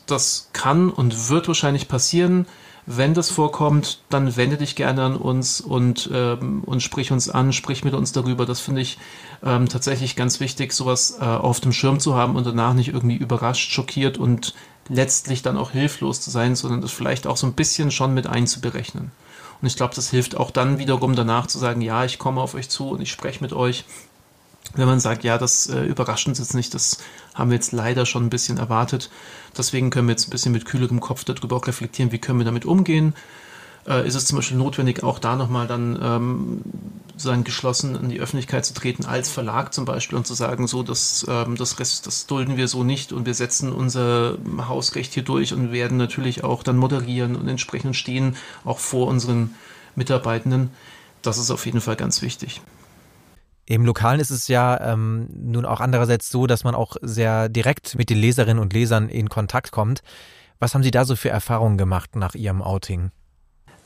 das 0.07 0.51
kann 0.53 0.91
und 0.91 1.29
wird 1.29 1.49
wahrscheinlich 1.49 1.89
passieren. 1.89 2.47
Wenn 2.93 3.15
das 3.15 3.31
vorkommt, 3.31 4.01
dann 4.09 4.37
wende 4.37 4.57
dich 4.57 4.75
gerne 4.75 5.05
an 5.05 5.17
uns 5.17 5.61
und, 5.61 6.11
ähm, 6.13 6.65
und 6.67 6.83
sprich 6.83 7.13
uns 7.13 7.31
an, 7.31 7.53
sprich 7.53 7.85
mit 7.85 7.95
uns 7.95 8.11
darüber. 8.11 8.47
Das 8.47 8.59
finde 8.59 8.81
ich 8.81 8.99
ähm, 9.45 9.69
tatsächlich 9.69 10.17
ganz 10.17 10.41
wichtig, 10.41 10.73
sowas 10.73 11.17
äh, 11.21 11.25
auf 11.25 11.61
dem 11.61 11.73
Schirm 11.73 12.01
zu 12.01 12.17
haben 12.17 12.35
und 12.35 12.45
danach 12.49 12.75
nicht 12.75 12.89
irgendwie 12.89 13.15
überrascht, 13.15 13.71
schockiert 13.71 14.19
und 14.19 14.55
letztlich 14.89 15.43
dann 15.43 15.57
auch 15.57 15.71
hilflos 15.71 16.21
zu 16.21 16.31
sein, 16.31 16.57
sondern 16.57 16.81
das 16.81 16.91
vielleicht 16.91 17.29
auch 17.29 17.37
so 17.37 17.47
ein 17.47 17.53
bisschen 17.53 17.93
schon 17.93 18.13
mit 18.13 18.27
einzuberechnen. 18.27 19.13
Und 19.63 19.67
ich 19.69 19.77
glaube, 19.77 19.95
das 19.95 20.11
hilft 20.11 20.37
auch 20.37 20.51
dann 20.51 20.79
wiederum 20.79 21.15
danach 21.15 21.47
zu 21.47 21.59
sagen, 21.59 21.83
ja, 21.83 22.05
ich 22.05 22.19
komme 22.19 22.41
auf 22.41 22.55
euch 22.55 22.69
zu 22.71 22.91
und 22.91 23.01
ich 23.01 23.13
spreche 23.13 23.41
mit 23.41 23.53
euch. 23.53 23.85
Wenn 24.75 24.87
man 24.87 25.01
sagt, 25.01 25.25
ja, 25.25 25.37
das 25.37 25.69
äh, 25.69 25.83
überrascht 25.83 26.29
uns 26.29 26.39
jetzt 26.39 26.55
nicht, 26.55 26.75
das 26.75 26.99
haben 27.35 27.51
wir 27.51 27.57
jetzt 27.57 27.73
leider 27.73 28.07
schon 28.07 28.27
ein 28.27 28.31
bisschen 28.31 28.59
erwartet. 28.59 29.11
Deswegen 29.57 29.91
können 29.91 30.07
wir 30.07 30.13
jetzt 30.13 30.29
ein 30.29 30.31
bisschen 30.31 30.53
mit 30.53 30.65
kühlerem 30.65 31.01
Kopf 31.01 31.25
darüber 31.25 31.57
auch 31.57 31.67
reflektieren, 31.67 32.13
wie 32.13 32.19
können 32.19 32.39
wir 32.39 32.45
damit 32.45 32.65
umgehen 32.65 33.15
äh, 33.87 34.07
ist 34.07 34.15
es 34.15 34.27
zum 34.27 34.37
Beispiel 34.37 34.57
notwendig, 34.57 35.03
auch 35.03 35.19
da 35.19 35.37
nochmal 35.37 35.67
dann 35.67 35.99
ähm, 36.03 36.63
sozusagen 37.13 37.45
geschlossen 37.45 37.97
in 37.97 38.09
die 38.09 38.21
Öffentlichkeit 38.21 38.65
zu 38.65 38.75
treten, 38.75 39.05
als 39.05 39.31
Verlag 39.31 39.73
zum 39.75 39.85
Beispiel, 39.85 40.17
und 40.17 40.27
zu 40.27 40.35
sagen, 40.35 40.67
so, 40.67 40.83
das, 40.83 41.27
ähm, 41.29 41.57
das, 41.57 41.79
Rest, 41.79 42.07
das 42.07 42.27
dulden 42.27 42.57
wir 42.57 42.69
so 42.69 42.85
nicht 42.85 43.13
und 43.13 43.27
wir 43.27 43.35
setzen 43.35 43.73
unser 43.73 44.39
Hausrecht 44.69 45.15
hier 45.15 45.23
durch 45.23 45.53
und 45.53 45.73
werden 45.73 45.97
natürlich 45.97 46.45
auch 46.45 46.63
dann 46.63 46.77
moderieren 46.77 47.37
und 47.37 47.49
entsprechend 47.49 47.97
stehen, 47.97 48.37
auch 48.65 48.79
vor 48.79 49.07
unseren 49.09 49.55
Mitarbeitenden. 49.97 50.71
Das 51.23 51.39
ist 51.39 51.51
auf 51.51 51.67
jeden 51.67 51.81
Fall 51.81 51.97
ganz 51.97 52.23
wichtig. 52.23 52.63
Im 53.71 53.85
Lokalen 53.85 54.19
ist 54.19 54.31
es 54.31 54.49
ja 54.49 54.81
ähm, 54.81 55.29
nun 55.33 55.65
auch 55.65 55.79
andererseits 55.79 56.29
so, 56.29 56.49
dass 56.49 56.65
man 56.65 56.75
auch 56.75 56.97
sehr 57.03 57.49
direkt 57.49 57.97
mit 57.97 58.11
den 58.11 58.19
Leserinnen 58.19 58.59
und 58.61 58.73
Lesern 58.73 59.09
in 59.09 59.29
Kontakt 59.29 59.71
kommt. 59.71 60.03
Was 60.59 60.75
haben 60.75 60.83
Sie 60.83 60.91
da 60.91 61.05
so 61.05 61.15
für 61.15 61.29
Erfahrungen 61.29 61.79
gemacht 61.79 62.17
nach 62.17 62.35
Ihrem 62.35 62.63
Outing? 62.63 63.13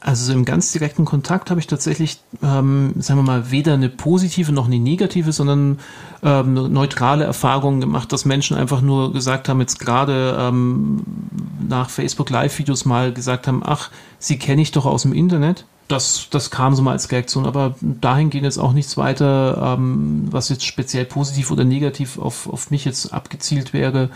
Also 0.01 0.33
im 0.33 0.47
ganz 0.47 0.73
direkten 0.73 1.05
Kontakt 1.05 1.51
habe 1.51 1.61
ich 1.61 1.67
tatsächlich, 1.67 2.19
ähm, 2.43 2.95
sagen 2.99 3.21
wir 3.21 3.25
mal, 3.25 3.51
weder 3.51 3.75
eine 3.75 3.91
positive 3.91 4.53
noch 4.53 4.65
eine 4.65 4.79
negative, 4.79 5.33
sondern 5.33 5.79
ähm, 6.23 6.57
eine 6.57 6.71
neutrale 6.71 7.25
Erfahrung 7.25 7.81
gemacht, 7.81 8.11
dass 8.11 8.25
Menschen 8.25 8.57
einfach 8.57 8.81
nur 8.81 9.13
gesagt 9.13 9.51
haben, 9.51 9.61
jetzt 9.61 9.81
gerade 9.81 10.35
ähm, 10.41 11.05
nach 11.69 11.91
Facebook 11.91 12.31
Live-Videos 12.31 12.87
mal 12.87 13.13
gesagt 13.13 13.47
haben, 13.47 13.63
ach, 13.63 13.91
sie 14.19 14.39
kenne 14.39 14.63
ich 14.63 14.73
doch 14.73 14.87
aus 14.87 15.03
dem 15.03 15.13
Internet. 15.13 15.67
Das, 15.89 16.29
das 16.31 16.51
kam 16.51 16.75
so 16.75 16.83
mal 16.83 16.93
als 16.93 17.11
Reaktion, 17.11 17.47
aber 17.47 17.75
dahin 17.81 18.31
gehen 18.31 18.45
jetzt 18.45 18.57
auch 18.59 18.73
nichts 18.73 18.97
weiter, 18.97 19.77
ähm, 19.79 20.29
was 20.31 20.49
jetzt 20.49 20.65
speziell 20.65 21.05
positiv 21.05 21.51
oder 21.51 21.65
negativ 21.65 22.19
auf, 22.19 22.49
auf 22.49 22.71
mich 22.71 22.87
jetzt 22.87 23.13
abgezielt 23.13 23.75
wäre. 23.75 24.09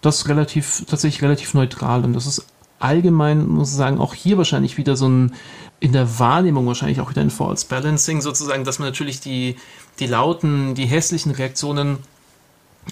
Das 0.00 0.26
relativ, 0.28 0.84
tatsächlich 0.88 1.22
relativ 1.22 1.54
neutral 1.54 2.04
und 2.04 2.12
das 2.14 2.26
ist 2.26 2.44
allgemein, 2.80 3.46
muss 3.46 3.70
ich 3.70 3.76
sagen, 3.76 4.00
auch 4.00 4.14
hier 4.14 4.36
wahrscheinlich 4.36 4.76
wieder 4.76 4.96
so 4.96 5.08
ein, 5.08 5.34
in 5.78 5.92
der 5.92 6.18
Wahrnehmung 6.18 6.66
wahrscheinlich 6.66 7.00
auch 7.00 7.10
wieder 7.10 7.22
ein 7.22 7.30
False 7.30 7.66
Balancing 7.68 8.20
sozusagen, 8.20 8.64
dass 8.64 8.80
man 8.80 8.88
natürlich 8.88 9.20
die, 9.20 9.56
die 10.00 10.06
lauten, 10.06 10.74
die 10.74 10.86
hässlichen 10.86 11.30
Reaktionen 11.30 11.98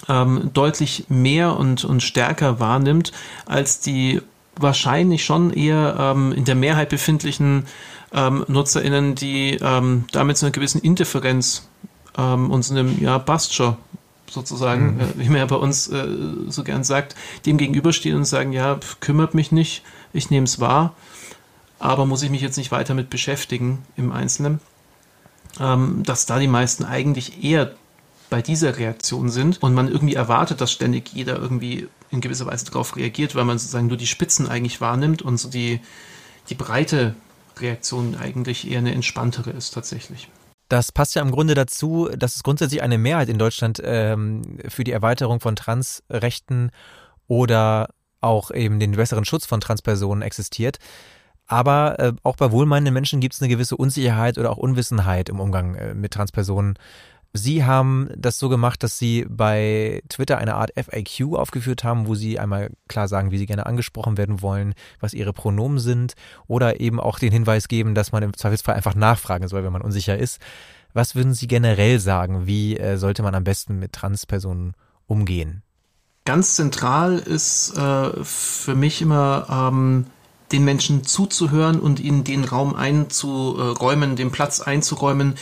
ähm, 0.07 0.51
deutlich 0.53 1.05
mehr 1.09 1.57
und, 1.57 1.83
und 1.83 2.01
stärker 2.01 2.59
wahrnimmt 2.59 3.11
als 3.45 3.81
die 3.81 4.21
wahrscheinlich 4.55 5.23
schon 5.23 5.51
eher 5.51 5.95
ähm, 5.99 6.31
in 6.31 6.45
der 6.45 6.55
Mehrheit 6.55 6.89
befindlichen 6.89 7.65
ähm, 8.13 8.45
NutzerInnen, 8.47 9.15
die 9.15 9.57
ähm, 9.61 10.05
damit 10.11 10.37
zu 10.37 10.45
einer 10.45 10.51
gewissen 10.51 10.81
Indifferenz 10.81 11.67
ähm, 12.17 12.51
und 12.51 12.63
so 12.63 12.73
einem, 12.73 13.01
ja, 13.01 13.19
passt 13.19 13.53
schon 13.53 13.77
sozusagen, 14.29 14.95
mhm. 14.95 14.99
äh, 15.01 15.05
wie 15.15 15.29
man 15.29 15.37
ja 15.37 15.45
bei 15.45 15.55
uns 15.55 15.87
äh, 15.87 16.07
so 16.47 16.63
gern 16.63 16.83
sagt, 16.83 17.15
dem 17.45 17.57
gegenüberstehen 17.57 18.15
und 18.15 18.25
sagen, 18.25 18.53
ja, 18.53 18.79
kümmert 18.99 19.33
mich 19.33 19.51
nicht, 19.51 19.83
ich 20.13 20.29
nehme 20.29 20.45
es 20.45 20.59
wahr, 20.59 20.93
aber 21.79 22.05
muss 22.05 22.23
ich 22.23 22.29
mich 22.29 22.41
jetzt 22.41 22.57
nicht 22.57 22.71
weiter 22.71 22.93
mit 22.93 23.09
beschäftigen 23.09 23.83
im 23.97 24.11
Einzelnen. 24.11 24.59
Ähm, 25.59 26.03
dass 26.05 26.25
da 26.25 26.39
die 26.39 26.47
meisten 26.47 26.85
eigentlich 26.85 27.43
eher 27.43 27.73
bei 28.29 28.41
dieser 28.41 28.77
Reaktion 28.77 29.29
sind 29.29 29.61
und 29.61 29.73
man 29.73 29.89
irgendwie 29.89 30.15
erwartet, 30.15 30.61
dass 30.61 30.71
ständig 30.71 31.09
jeder 31.13 31.37
irgendwie 31.37 31.89
in 32.09 32.21
gewisser 32.21 32.45
Weise 32.45 32.65
darauf 32.65 32.95
reagiert, 32.95 33.35
weil 33.35 33.43
man 33.43 33.57
sozusagen 33.57 33.87
nur 33.87 33.97
die 33.97 34.07
Spitzen 34.07 34.47
eigentlich 34.47 34.79
wahrnimmt 34.79 35.21
und 35.21 35.37
so 35.37 35.49
die, 35.49 35.81
die 36.49 36.55
breite 36.55 37.15
Reaktion 37.61 38.15
eigentlich 38.15 38.69
eher 38.69 38.79
eine 38.79 38.93
entspanntere 38.93 39.51
ist 39.51 39.73
tatsächlich. 39.73 40.29
Das 40.69 40.91
passt 40.91 41.15
ja 41.15 41.21
im 41.21 41.31
Grunde 41.31 41.53
dazu, 41.53 42.09
dass 42.15 42.35
es 42.35 42.43
grundsätzlich 42.43 42.81
eine 42.81 42.97
Mehrheit 42.97 43.27
in 43.27 43.37
Deutschland 43.37 43.81
ähm, 43.83 44.57
für 44.69 44.85
die 44.85 44.93
Erweiterung 44.93 45.41
von 45.41 45.55
Transrechten 45.55 46.71
oder 47.27 47.89
auch 48.21 48.51
eben 48.51 48.79
den 48.79 48.93
besseren 48.93 49.25
Schutz 49.25 49.45
von 49.45 49.59
Transpersonen 49.59 50.21
existiert. 50.21 50.77
Aber 51.47 51.99
äh, 51.99 52.13
auch 52.23 52.37
bei 52.37 52.51
wohlmeinenden 52.51 52.93
Menschen 52.93 53.19
gibt 53.19 53.33
es 53.33 53.41
eine 53.41 53.49
gewisse 53.49 53.75
Unsicherheit 53.75 54.37
oder 54.37 54.49
auch 54.51 54.57
Unwissenheit 54.57 55.27
im 55.27 55.41
Umgang 55.41 55.75
äh, 55.75 55.93
mit 55.93 56.13
Transpersonen. 56.13 56.75
Sie 57.33 57.63
haben 57.63 58.09
das 58.17 58.39
so 58.39 58.49
gemacht, 58.49 58.83
dass 58.83 58.97
Sie 58.97 59.25
bei 59.29 60.01
Twitter 60.09 60.37
eine 60.37 60.55
Art 60.55 60.71
FAQ 60.75 61.35
aufgeführt 61.35 61.83
haben, 61.83 62.07
wo 62.07 62.15
Sie 62.15 62.39
einmal 62.39 62.71
klar 62.89 63.07
sagen, 63.07 63.31
wie 63.31 63.37
Sie 63.37 63.45
gerne 63.45 63.65
angesprochen 63.65 64.17
werden 64.17 64.41
wollen, 64.41 64.73
was 64.99 65.13
Ihre 65.13 65.31
Pronomen 65.31 65.79
sind 65.79 66.13
oder 66.47 66.81
eben 66.81 66.99
auch 66.99 67.19
den 67.19 67.31
Hinweis 67.31 67.69
geben, 67.69 67.95
dass 67.95 68.11
man 68.11 68.23
im 68.23 68.35
Zweifelsfall 68.35 68.75
einfach 68.75 68.95
nachfragen 68.95 69.47
soll, 69.47 69.63
wenn 69.63 69.71
man 69.71 69.81
unsicher 69.81 70.17
ist. 70.17 70.39
Was 70.93 71.15
würden 71.15 71.33
Sie 71.33 71.47
generell 71.47 71.99
sagen? 71.99 72.47
Wie 72.47 72.77
äh, 72.77 72.97
sollte 72.97 73.23
man 73.23 73.33
am 73.33 73.45
besten 73.45 73.79
mit 73.79 73.93
Transpersonen 73.93 74.73
umgehen? 75.07 75.63
Ganz 76.25 76.55
zentral 76.55 77.17
ist 77.17 77.77
äh, 77.77 78.23
für 78.23 78.75
mich 78.75 79.01
immer 79.01 79.47
ähm, 79.49 80.05
den 80.51 80.63
Menschen 80.65 81.03
zuzuhören 81.03 81.79
und 81.79 81.99
ihnen 81.99 82.23
den 82.23 82.43
Raum 82.43 82.75
einzuräumen, 82.75 84.15
den 84.15 84.31
Platz 84.31 84.61
einzuräumen, 84.61 85.35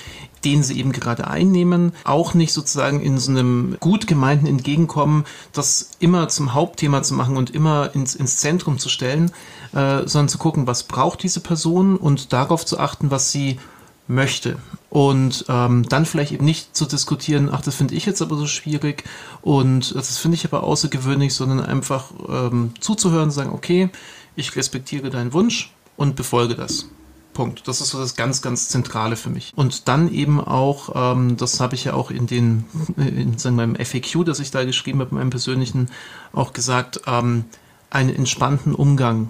den 0.45 0.63
sie 0.63 0.79
eben 0.79 0.91
gerade 0.91 1.27
einnehmen. 1.27 1.93
Auch 2.03 2.33
nicht 2.33 2.53
sozusagen 2.53 3.01
in 3.01 3.17
so 3.17 3.31
einem 3.31 3.77
gut 3.79 4.07
gemeinten 4.07 4.47
Entgegenkommen, 4.47 5.25
das 5.53 5.91
immer 5.99 6.29
zum 6.29 6.53
Hauptthema 6.53 7.03
zu 7.03 7.13
machen 7.13 7.37
und 7.37 7.49
immer 7.49 7.93
ins, 7.93 8.15
ins 8.15 8.37
Zentrum 8.37 8.79
zu 8.79 8.89
stellen, 8.89 9.31
äh, 9.73 10.07
sondern 10.07 10.29
zu 10.29 10.37
gucken, 10.37 10.67
was 10.67 10.83
braucht 10.83 11.23
diese 11.23 11.41
Person 11.41 11.97
und 11.97 12.33
darauf 12.33 12.65
zu 12.65 12.79
achten, 12.79 13.11
was 13.11 13.31
sie 13.31 13.59
möchte. 14.07 14.57
Und 14.89 15.45
ähm, 15.49 15.87
dann 15.87 16.05
vielleicht 16.05 16.31
eben 16.31 16.45
nicht 16.45 16.75
zu 16.75 16.85
diskutieren, 16.85 17.49
ach, 17.51 17.61
das 17.61 17.75
finde 17.75 17.93
ich 17.93 18.07
jetzt 18.07 18.23
aber 18.23 18.35
so 18.37 18.47
schwierig 18.47 19.03
und 19.43 19.93
das 19.93 20.17
finde 20.17 20.35
ich 20.35 20.45
aber 20.45 20.63
außergewöhnlich, 20.63 21.35
sondern 21.35 21.59
einfach 21.59 22.05
ähm, 22.27 22.73
zuzuhören 22.79 23.29
sagen, 23.29 23.51
okay, 23.53 23.89
ich 24.35 24.55
respektiere 24.55 25.09
deinen 25.09 25.33
Wunsch 25.33 25.73
und 25.97 26.15
befolge 26.15 26.55
das. 26.55 26.87
Punkt. 27.33 27.67
Das 27.67 27.79
ist 27.79 27.89
so 27.89 27.99
das 27.99 28.15
ganz, 28.15 28.41
ganz 28.41 28.67
Zentrale 28.67 29.15
für 29.15 29.29
mich. 29.29 29.53
Und 29.55 29.87
dann 29.87 30.11
eben 30.11 30.41
auch, 30.41 31.13
ähm, 31.13 31.37
das 31.37 31.59
habe 31.59 31.75
ich 31.75 31.85
ja 31.85 31.93
auch 31.93 32.11
in 32.11 32.27
den, 32.27 32.65
in 32.97 33.37
sagen, 33.37 33.55
meinem 33.55 33.75
FAQ, 33.75 34.25
das 34.25 34.39
ich 34.39 34.51
da 34.51 34.65
geschrieben 34.65 34.99
habe, 34.99 35.15
meinem 35.15 35.29
persönlichen, 35.29 35.89
auch 36.33 36.53
gesagt, 36.53 37.01
ähm, 37.07 37.45
einen 37.89 38.13
entspannten 38.13 38.75
Umgang 38.75 39.29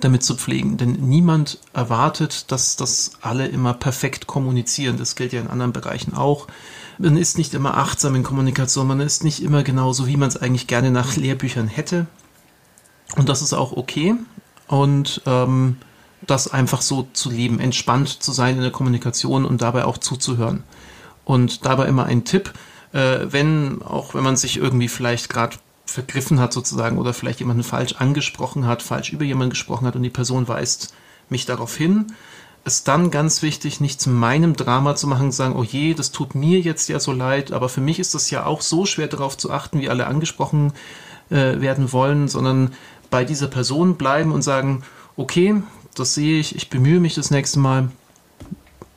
damit 0.00 0.24
zu 0.24 0.34
pflegen. 0.34 0.76
Denn 0.76 0.92
niemand 0.92 1.58
erwartet, 1.72 2.50
dass 2.52 2.76
das 2.76 3.12
alle 3.22 3.46
immer 3.46 3.72
perfekt 3.72 4.26
kommunizieren. 4.26 4.98
Das 4.98 5.16
gilt 5.16 5.32
ja 5.32 5.40
in 5.40 5.48
anderen 5.48 5.72
Bereichen 5.72 6.14
auch. 6.14 6.48
Man 6.98 7.16
ist 7.16 7.38
nicht 7.38 7.54
immer 7.54 7.76
achtsam 7.76 8.14
in 8.14 8.22
Kommunikation, 8.22 8.86
man 8.86 9.00
ist 9.00 9.22
nicht 9.22 9.42
immer 9.42 9.62
genauso, 9.62 10.06
wie 10.06 10.16
man 10.16 10.28
es 10.28 10.36
eigentlich 10.36 10.66
gerne 10.66 10.90
nach 10.90 11.16
Lehrbüchern 11.16 11.68
hätte. 11.68 12.06
Und 13.14 13.28
das 13.28 13.42
ist 13.42 13.52
auch 13.52 13.72
okay. 13.72 14.14
Und 14.66 15.22
ähm, 15.26 15.76
das 16.26 16.48
einfach 16.48 16.82
so 16.82 17.08
zu 17.12 17.30
leben, 17.30 17.60
entspannt 17.60 18.08
zu 18.08 18.32
sein 18.32 18.56
in 18.56 18.62
der 18.62 18.72
Kommunikation 18.72 19.44
und 19.44 19.62
dabei 19.62 19.84
auch 19.84 19.98
zuzuhören. 19.98 20.64
Und 21.24 21.64
dabei 21.64 21.86
immer 21.86 22.04
ein 22.04 22.24
Tipp, 22.24 22.52
äh, 22.92 23.26
wenn, 23.30 23.82
auch 23.82 24.14
wenn 24.14 24.24
man 24.24 24.36
sich 24.36 24.56
irgendwie 24.56 24.88
vielleicht 24.88 25.28
gerade 25.28 25.56
vergriffen 25.84 26.40
hat 26.40 26.52
sozusagen 26.52 26.98
oder 26.98 27.14
vielleicht 27.14 27.40
jemanden 27.40 27.62
falsch 27.62 27.94
angesprochen 27.98 28.66
hat, 28.66 28.82
falsch 28.82 29.12
über 29.12 29.24
jemanden 29.24 29.50
gesprochen 29.50 29.86
hat 29.86 29.96
und 29.96 30.02
die 30.02 30.10
Person 30.10 30.48
weist 30.48 30.94
mich 31.28 31.46
darauf 31.46 31.76
hin, 31.76 32.06
ist 32.64 32.88
dann 32.88 33.12
ganz 33.12 33.42
wichtig, 33.42 33.80
nicht 33.80 34.00
zu 34.00 34.10
meinem 34.10 34.56
Drama 34.56 34.96
zu 34.96 35.06
machen 35.06 35.30
sagen, 35.30 35.54
oh 35.54 35.62
je, 35.62 35.94
das 35.94 36.10
tut 36.10 36.34
mir 36.34 36.58
jetzt 36.58 36.88
ja 36.88 36.98
so 36.98 37.12
leid, 37.12 37.52
aber 37.52 37.68
für 37.68 37.80
mich 37.80 38.00
ist 38.00 38.16
das 38.16 38.30
ja 38.30 38.44
auch 38.44 38.60
so 38.60 38.86
schwer 38.86 39.06
darauf 39.06 39.36
zu 39.36 39.52
achten, 39.52 39.80
wie 39.80 39.88
alle 39.88 40.08
angesprochen 40.08 40.72
äh, 41.30 41.60
werden 41.60 41.92
wollen, 41.92 42.26
sondern 42.26 42.72
bei 43.16 43.24
dieser 43.24 43.46
Person 43.46 43.96
bleiben 43.96 44.30
und 44.30 44.42
sagen, 44.42 44.82
okay, 45.16 45.62
das 45.94 46.12
sehe 46.12 46.38
ich, 46.38 46.54
ich 46.54 46.68
bemühe 46.68 47.00
mich 47.00 47.14
das 47.14 47.30
nächste 47.30 47.58
Mal 47.58 47.88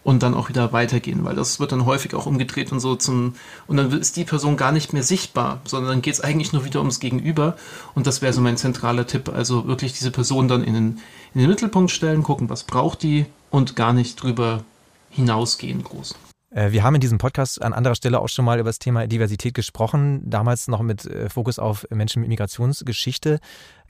und 0.04 0.24
dann 0.24 0.34
auch 0.34 0.50
wieder 0.50 0.74
weitergehen, 0.74 1.24
weil 1.24 1.38
das 1.38 1.62
wird 1.62 1.72
dann 1.72 1.86
häufig 1.86 2.14
auch 2.16 2.26
umgedreht 2.26 2.74
und 2.74 2.82
so 2.82 2.98
zum, 2.98 3.36
und 3.68 3.78
dann 3.78 3.98
ist 3.98 4.18
die 4.18 4.26
Person 4.26 4.58
gar 4.58 4.74
nicht 4.74 4.92
mehr 4.92 5.04
sichtbar, 5.04 5.62
sondern 5.64 5.92
dann 5.92 6.02
geht 6.02 6.16
es 6.16 6.20
eigentlich 6.20 6.52
nur 6.52 6.66
wieder 6.66 6.80
ums 6.80 7.00
Gegenüber 7.00 7.56
und 7.96 8.08
das 8.08 8.22
wäre 8.22 8.34
so 8.34 8.42
mein 8.42 8.58
zentraler 8.58 9.08
Tipp, 9.08 9.30
also 9.30 9.68
wirklich 9.68 9.94
diese 9.94 10.12
Person 10.12 10.50
dann 10.50 10.66
in 10.66 10.74
den, 10.74 11.00
in 11.34 11.40
den 11.40 11.50
Mittelpunkt 11.50 11.90
stellen, 11.90 12.22
gucken, 12.22 12.50
was 12.50 12.66
braucht 12.66 13.04
die 13.04 13.26
und 13.52 13.78
gar 13.78 13.94
nicht 13.94 14.22
drüber 14.22 14.66
hinausgehen 15.12 15.82
groß. 15.82 16.16
Äh, 16.52 16.72
wir 16.72 16.84
haben 16.84 16.96
in 16.96 17.02
diesem 17.02 17.18
Podcast 17.18 17.62
an 17.62 17.74
anderer 17.74 17.96
Stelle 17.96 18.20
auch 18.20 18.30
schon 18.30 18.46
mal 18.46 18.60
über 18.60 18.70
das 18.70 18.80
Thema 18.80 19.08
Diversität 19.08 19.54
gesprochen, 19.54 20.22
damals 20.30 20.68
noch 20.68 20.82
mit 20.82 21.06
äh, 21.06 21.30
Fokus 21.30 21.60
auf 21.60 21.86
Menschen 21.90 22.22
mit 22.22 22.30
Migrationsgeschichte. 22.30 23.40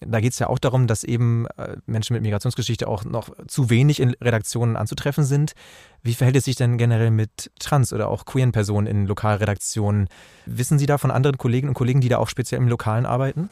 Da 0.01 0.19
geht 0.21 0.33
es 0.33 0.39
ja 0.39 0.47
auch 0.47 0.59
darum, 0.59 0.87
dass 0.87 1.03
eben 1.03 1.45
äh, 1.57 1.77
Menschen 1.85 2.13
mit 2.13 2.23
Migrationsgeschichte 2.23 2.87
auch 2.87 3.03
noch 3.03 3.29
zu 3.47 3.69
wenig 3.69 3.99
in 3.99 4.11
Redaktionen 4.21 4.75
anzutreffen 4.75 5.23
sind. 5.23 5.53
Wie 6.03 6.13
verhält 6.13 6.37
es 6.37 6.45
sich 6.45 6.55
denn 6.55 6.77
generell 6.77 7.11
mit 7.11 7.51
Trans- 7.59 7.93
oder 7.93 8.09
auch 8.09 8.25
queeren 8.25 8.51
Personen 8.51 8.87
in 8.87 9.07
Lokalredaktionen? 9.07 10.07
Wissen 10.45 10.79
Sie 10.79 10.85
da 10.85 10.97
von 10.97 11.11
anderen 11.11 11.37
Kolleginnen 11.37 11.69
und 11.69 11.75
Kollegen, 11.75 12.01
die 12.01 12.09
da 12.09 12.17
auch 12.17 12.29
speziell 12.29 12.61
im 12.61 12.67
Lokalen 12.67 13.05
arbeiten? 13.05 13.49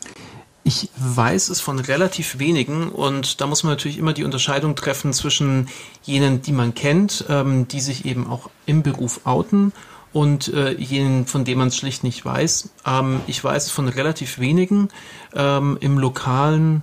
Ich 0.67 0.89
weiß 0.97 1.47
es 1.47 1.61
von 1.61 1.79
relativ 1.79 2.39
wenigen 2.39 2.89
und 2.89 3.39
da 3.39 3.47
muss 3.47 3.63
man 3.63 3.71
natürlich 3.71 3.97
immer 3.97 4.11
die 4.11 4.25
Unterscheidung 4.25 4.75
treffen 4.75 5.13
zwischen 5.13 5.69
jenen, 6.03 6.41
die 6.41 6.51
man 6.51 6.75
kennt, 6.75 7.23
ähm, 7.29 7.69
die 7.69 7.79
sich 7.79 8.03
eben 8.03 8.27
auch 8.27 8.49
im 8.65 8.83
Beruf 8.83 9.21
outen 9.23 9.71
und 10.11 10.49
äh, 10.53 10.73
jenen, 10.73 11.25
von 11.25 11.45
denen 11.45 11.59
man 11.59 11.69
es 11.69 11.77
schlicht 11.77 12.03
nicht 12.03 12.25
weiß. 12.25 12.71
Ähm, 12.85 13.21
ich 13.27 13.41
weiß 13.41 13.67
es 13.67 13.71
von 13.71 13.87
relativ 13.87 14.39
wenigen, 14.39 14.89
ähm, 15.33 15.77
im 15.79 15.97
lokalen 15.97 16.81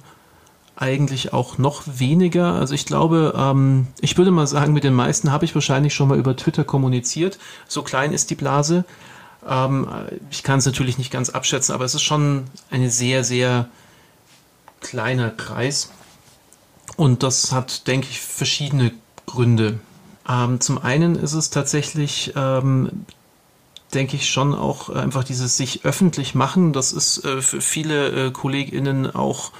eigentlich 0.76 1.34
auch 1.34 1.58
noch 1.58 1.82
weniger. 1.86 2.54
Also 2.54 2.72
ich 2.72 2.86
glaube, 2.86 3.34
ähm, 3.36 3.88
ich 4.00 4.16
würde 4.16 4.30
mal 4.30 4.46
sagen, 4.46 4.72
mit 4.72 4.84
den 4.84 4.94
meisten 4.94 5.30
habe 5.30 5.44
ich 5.44 5.54
wahrscheinlich 5.54 5.92
schon 5.92 6.08
mal 6.08 6.18
über 6.18 6.34
Twitter 6.34 6.64
kommuniziert. 6.64 7.38
So 7.68 7.82
klein 7.82 8.14
ist 8.14 8.30
die 8.30 8.34
Blase. 8.34 8.86
Ähm, 9.48 9.88
ich 10.30 10.42
kann 10.42 10.58
es 10.58 10.66
natürlich 10.66 10.98
nicht 10.98 11.10
ganz 11.10 11.30
abschätzen, 11.30 11.74
aber 11.74 11.84
es 11.84 11.94
ist 11.94 12.02
schon 12.02 12.44
ein 12.70 12.88
sehr, 12.90 13.24
sehr 13.24 13.68
kleiner 14.80 15.30
Kreis. 15.30 15.90
Und 16.96 17.22
das 17.22 17.52
hat, 17.52 17.86
denke 17.86 18.08
ich, 18.10 18.20
verschiedene 18.20 18.92
Gründe. 19.26 19.80
Ähm, 20.28 20.60
zum 20.60 20.78
einen 20.78 21.16
ist 21.16 21.32
es 21.32 21.50
tatsächlich, 21.50 22.32
ähm, 22.36 23.04
denke 23.92 24.16
ich, 24.16 24.30
schon 24.30 24.54
auch 24.54 24.90
einfach 24.90 25.24
dieses 25.24 25.56
sich 25.56 25.84
öffentlich 25.84 26.34
machen. 26.34 26.72
Das 26.72 26.92
ist 26.92 27.24
äh, 27.24 27.42
für 27.42 27.60
viele 27.60 28.26
äh, 28.26 28.30
KollegInnen 28.30 29.14
auch 29.14 29.52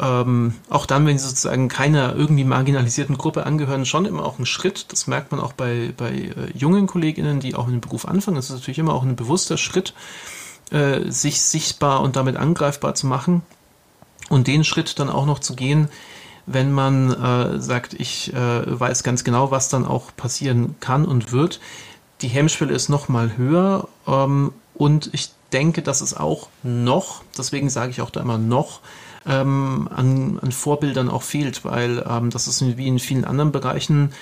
ähm, 0.00 0.54
auch 0.70 0.86
dann, 0.86 1.06
wenn 1.06 1.18
sie 1.18 1.28
sozusagen 1.28 1.68
keiner 1.68 2.14
irgendwie 2.14 2.44
marginalisierten 2.44 3.18
Gruppe 3.18 3.46
angehören, 3.46 3.84
schon 3.84 4.04
immer 4.04 4.24
auch 4.24 4.38
ein 4.38 4.46
Schritt. 4.46 4.86
Das 4.92 5.06
merkt 5.06 5.32
man 5.32 5.40
auch 5.40 5.52
bei, 5.52 5.92
bei 5.96 6.10
äh, 6.10 6.32
jungen 6.54 6.86
KollegInnen, 6.86 7.40
die 7.40 7.56
auch 7.56 7.66
in 7.66 7.74
den 7.74 7.80
Beruf 7.80 8.06
anfangen. 8.06 8.36
Das 8.36 8.46
ist 8.46 8.56
natürlich 8.56 8.78
immer 8.78 8.94
auch 8.94 9.02
ein 9.02 9.16
bewusster 9.16 9.56
Schritt, 9.56 9.94
äh, 10.70 11.10
sich 11.10 11.40
sichtbar 11.40 12.00
und 12.00 12.14
damit 12.14 12.36
angreifbar 12.36 12.94
zu 12.94 13.06
machen. 13.06 13.42
Und 14.28 14.46
den 14.46 14.62
Schritt 14.62 14.98
dann 14.98 15.10
auch 15.10 15.26
noch 15.26 15.40
zu 15.40 15.56
gehen, 15.56 15.88
wenn 16.46 16.70
man 16.72 17.12
äh, 17.12 17.60
sagt, 17.60 17.94
ich 17.94 18.32
äh, 18.34 18.80
weiß 18.80 19.02
ganz 19.02 19.24
genau, 19.24 19.50
was 19.50 19.68
dann 19.68 19.84
auch 19.84 20.14
passieren 20.16 20.76
kann 20.80 21.06
und 21.06 21.32
wird. 21.32 21.60
Die 22.20 22.28
Hemmschwelle 22.28 22.72
ist 22.72 22.88
noch 22.88 23.08
mal 23.08 23.36
höher 23.36 23.88
ähm, 24.06 24.52
und 24.74 25.10
ich 25.12 25.30
denke, 25.52 25.82
dass 25.82 26.00
es 26.00 26.14
auch 26.14 26.48
noch, 26.62 27.22
deswegen 27.36 27.70
sage 27.70 27.90
ich 27.90 28.00
auch 28.00 28.10
da 28.10 28.20
immer 28.20 28.38
noch, 28.38 28.80
ähm, 29.26 29.88
an, 29.94 30.38
an, 30.40 30.52
Vorbildern 30.52 31.08
auch 31.08 31.22
fehlt, 31.22 31.64
weil 31.64 32.04
ähm, 32.08 32.30
das 32.30 32.46
ist 32.46 32.76
wie 32.76 32.86
in 32.86 32.98
vielen 32.98 33.24
anderen 33.24 33.52
Bereichen. 33.52 34.12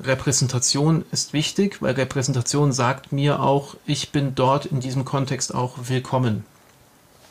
Repräsentation 0.00 1.04
ist 1.12 1.32
wichtig, 1.32 1.80
weil 1.80 1.94
Repräsentation 1.94 2.72
sagt 2.72 3.12
mir 3.12 3.40
auch, 3.40 3.76
ich 3.86 4.10
bin 4.10 4.34
dort 4.34 4.66
in 4.66 4.80
diesem 4.80 5.04
Kontext 5.04 5.54
auch 5.54 5.76
willkommen. 5.86 6.44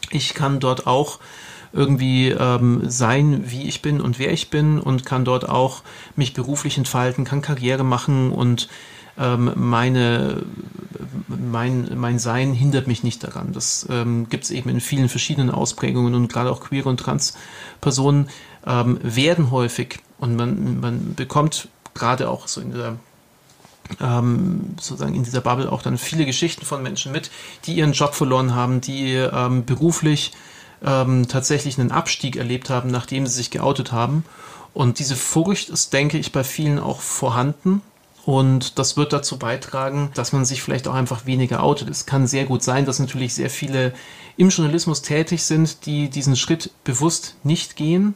Ich 0.10 0.34
kann 0.34 0.60
dort 0.60 0.88
auch 0.88 1.20
irgendwie 1.74 2.30
ähm, 2.30 2.90
sein, 2.90 3.44
wie 3.46 3.68
ich 3.68 3.82
bin 3.82 4.02
und 4.02 4.20
wer 4.20 4.32
ich 4.32 4.50
bin 4.50 4.80
und 4.80 5.06
kann 5.06 5.26
dort 5.26 5.48
auch 5.48 5.84
mich 6.16 6.34
beruflich 6.34 6.78
entfalten, 6.78 7.24
kann 7.24 7.42
Karriere 7.42 7.84
machen 7.84 8.32
und 8.32 8.68
ähm, 9.18 9.52
meine, 9.56 10.44
mein, 11.28 11.90
mein 11.96 12.20
Sein 12.20 12.54
hindert 12.54 12.88
mich 12.88 13.04
nicht 13.04 13.24
daran. 13.24 13.54
Das 13.54 13.88
ähm, 13.90 14.30
gibt 14.30 14.46
es 14.46 14.52
eben 14.52 14.70
in 14.70 14.82
vielen 14.82 15.10
verschiedenen 15.10 15.50
Ausprägungen 15.50 16.16
und 16.16 16.32
gerade 16.32 16.52
auch 16.52 16.62
queere 16.62 16.90
und 16.90 17.00
trans 17.00 17.36
Personen 17.82 18.30
ähm, 18.66 19.00
werden 19.02 19.52
häufig 19.52 20.00
und 20.20 20.36
man, 20.36 20.80
man 20.80 21.16
bekommt 21.16 21.68
gerade 21.94 22.30
auch 22.30 22.48
so 22.48 22.62
in 22.62 22.74
der 22.74 22.96
ähm, 24.00 24.76
sozusagen 24.80 25.16
in 25.16 25.24
dieser 25.24 25.42
Bubble 25.42 25.72
auch 25.72 25.82
dann 25.82 25.98
viele 25.98 26.26
Geschichten 26.26 26.66
von 26.66 26.82
Menschen 26.82 27.12
mit, 27.12 27.30
die 27.66 27.74
ihren 27.74 27.94
Job 27.94 28.14
verloren 28.14 28.56
haben, 28.56 28.80
die 28.80 29.16
ähm, 29.16 29.66
beruflich 29.66 30.32
ähm, 30.84 31.28
tatsächlich 31.28 31.80
einen 31.80 31.92
Abstieg 31.92 32.38
erlebt 32.38 32.70
haben, 32.70 32.90
nachdem 32.90 33.28
sie 33.28 33.36
sich 33.36 33.52
geoutet 33.52 33.92
haben. 33.92 34.24
Und 34.74 35.00
diese 35.00 35.16
Furcht 35.16 35.70
ist, 35.70 35.92
denke 35.92 36.18
ich, 36.18 36.32
bei 36.32 36.44
vielen 36.44 36.80
auch 36.80 37.02
vorhanden. 37.02 37.82
Und 38.26 38.78
das 38.78 38.98
wird 38.98 39.14
dazu 39.14 39.40
beitragen, 39.40 40.12
dass 40.14 40.32
man 40.32 40.46
sich 40.46 40.62
vielleicht 40.62 40.88
auch 40.88 40.94
einfach 40.94 41.26
weniger 41.26 41.64
outet. 41.64 41.90
Es 41.90 42.06
kann 42.06 42.28
sehr 42.28 42.46
gut 42.46 42.62
sein, 42.62 42.86
dass 42.86 43.00
natürlich 43.00 43.34
sehr 43.34 43.50
viele 43.50 43.94
im 44.38 44.50
Journalismus 44.50 45.02
tätig 45.02 45.44
sind, 45.44 45.86
die 45.86 46.10
diesen 46.10 46.36
Schritt 46.36 46.72
bewusst 46.84 47.36
nicht 47.44 47.76
gehen, 47.76 48.14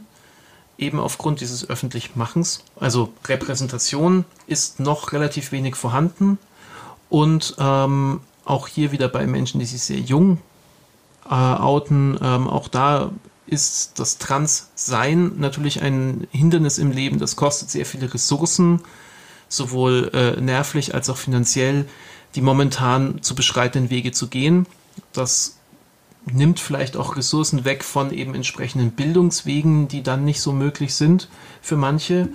eben 0.77 0.99
aufgrund 0.99 1.41
dieses 1.41 1.67
Öffentlichmachens. 1.67 2.63
Also 2.79 3.13
Repräsentation 3.25 4.25
ist 4.45 4.79
noch 4.79 5.11
relativ 5.11 5.51
wenig 5.51 5.75
vorhanden. 5.75 6.37
Und 7.09 7.55
ähm, 7.59 8.21
auch 8.45 8.67
hier 8.67 8.91
wieder 8.91 9.07
bei 9.07 9.25
Menschen, 9.25 9.59
die 9.59 9.65
sich 9.65 9.81
sehr 9.81 9.99
jung 9.99 10.39
äh, 11.25 11.33
outen, 11.33 12.19
ähm, 12.21 12.47
auch 12.47 12.67
da 12.67 13.11
ist 13.47 13.99
das 13.99 14.17
Transsein 14.17 15.33
natürlich 15.37 15.81
ein 15.81 16.27
Hindernis 16.31 16.77
im 16.77 16.91
Leben. 16.91 17.19
Das 17.19 17.35
kostet 17.35 17.69
sehr 17.69 17.85
viele 17.85 18.13
Ressourcen, 18.13 18.81
sowohl 19.47 20.11
äh, 20.13 20.41
nervlich 20.41 20.93
als 20.93 21.09
auch 21.09 21.17
finanziell, 21.17 21.85
die 22.35 22.41
momentan 22.41 23.21
zu 23.21 23.35
beschreitenden 23.35 23.89
Wege 23.89 24.11
zu 24.11 24.27
gehen. 24.27 24.65
Das 25.13 25.57
nimmt 26.31 26.59
vielleicht 26.59 26.97
auch 26.97 27.15
Ressourcen 27.15 27.65
weg 27.65 27.83
von 27.83 28.11
eben 28.11 28.35
entsprechenden 28.35 28.91
Bildungswegen, 28.91 29.87
die 29.87 30.03
dann 30.03 30.25
nicht 30.25 30.41
so 30.41 30.51
möglich 30.51 30.95
sind 30.95 31.29
für 31.61 31.77
manche. 31.77 32.29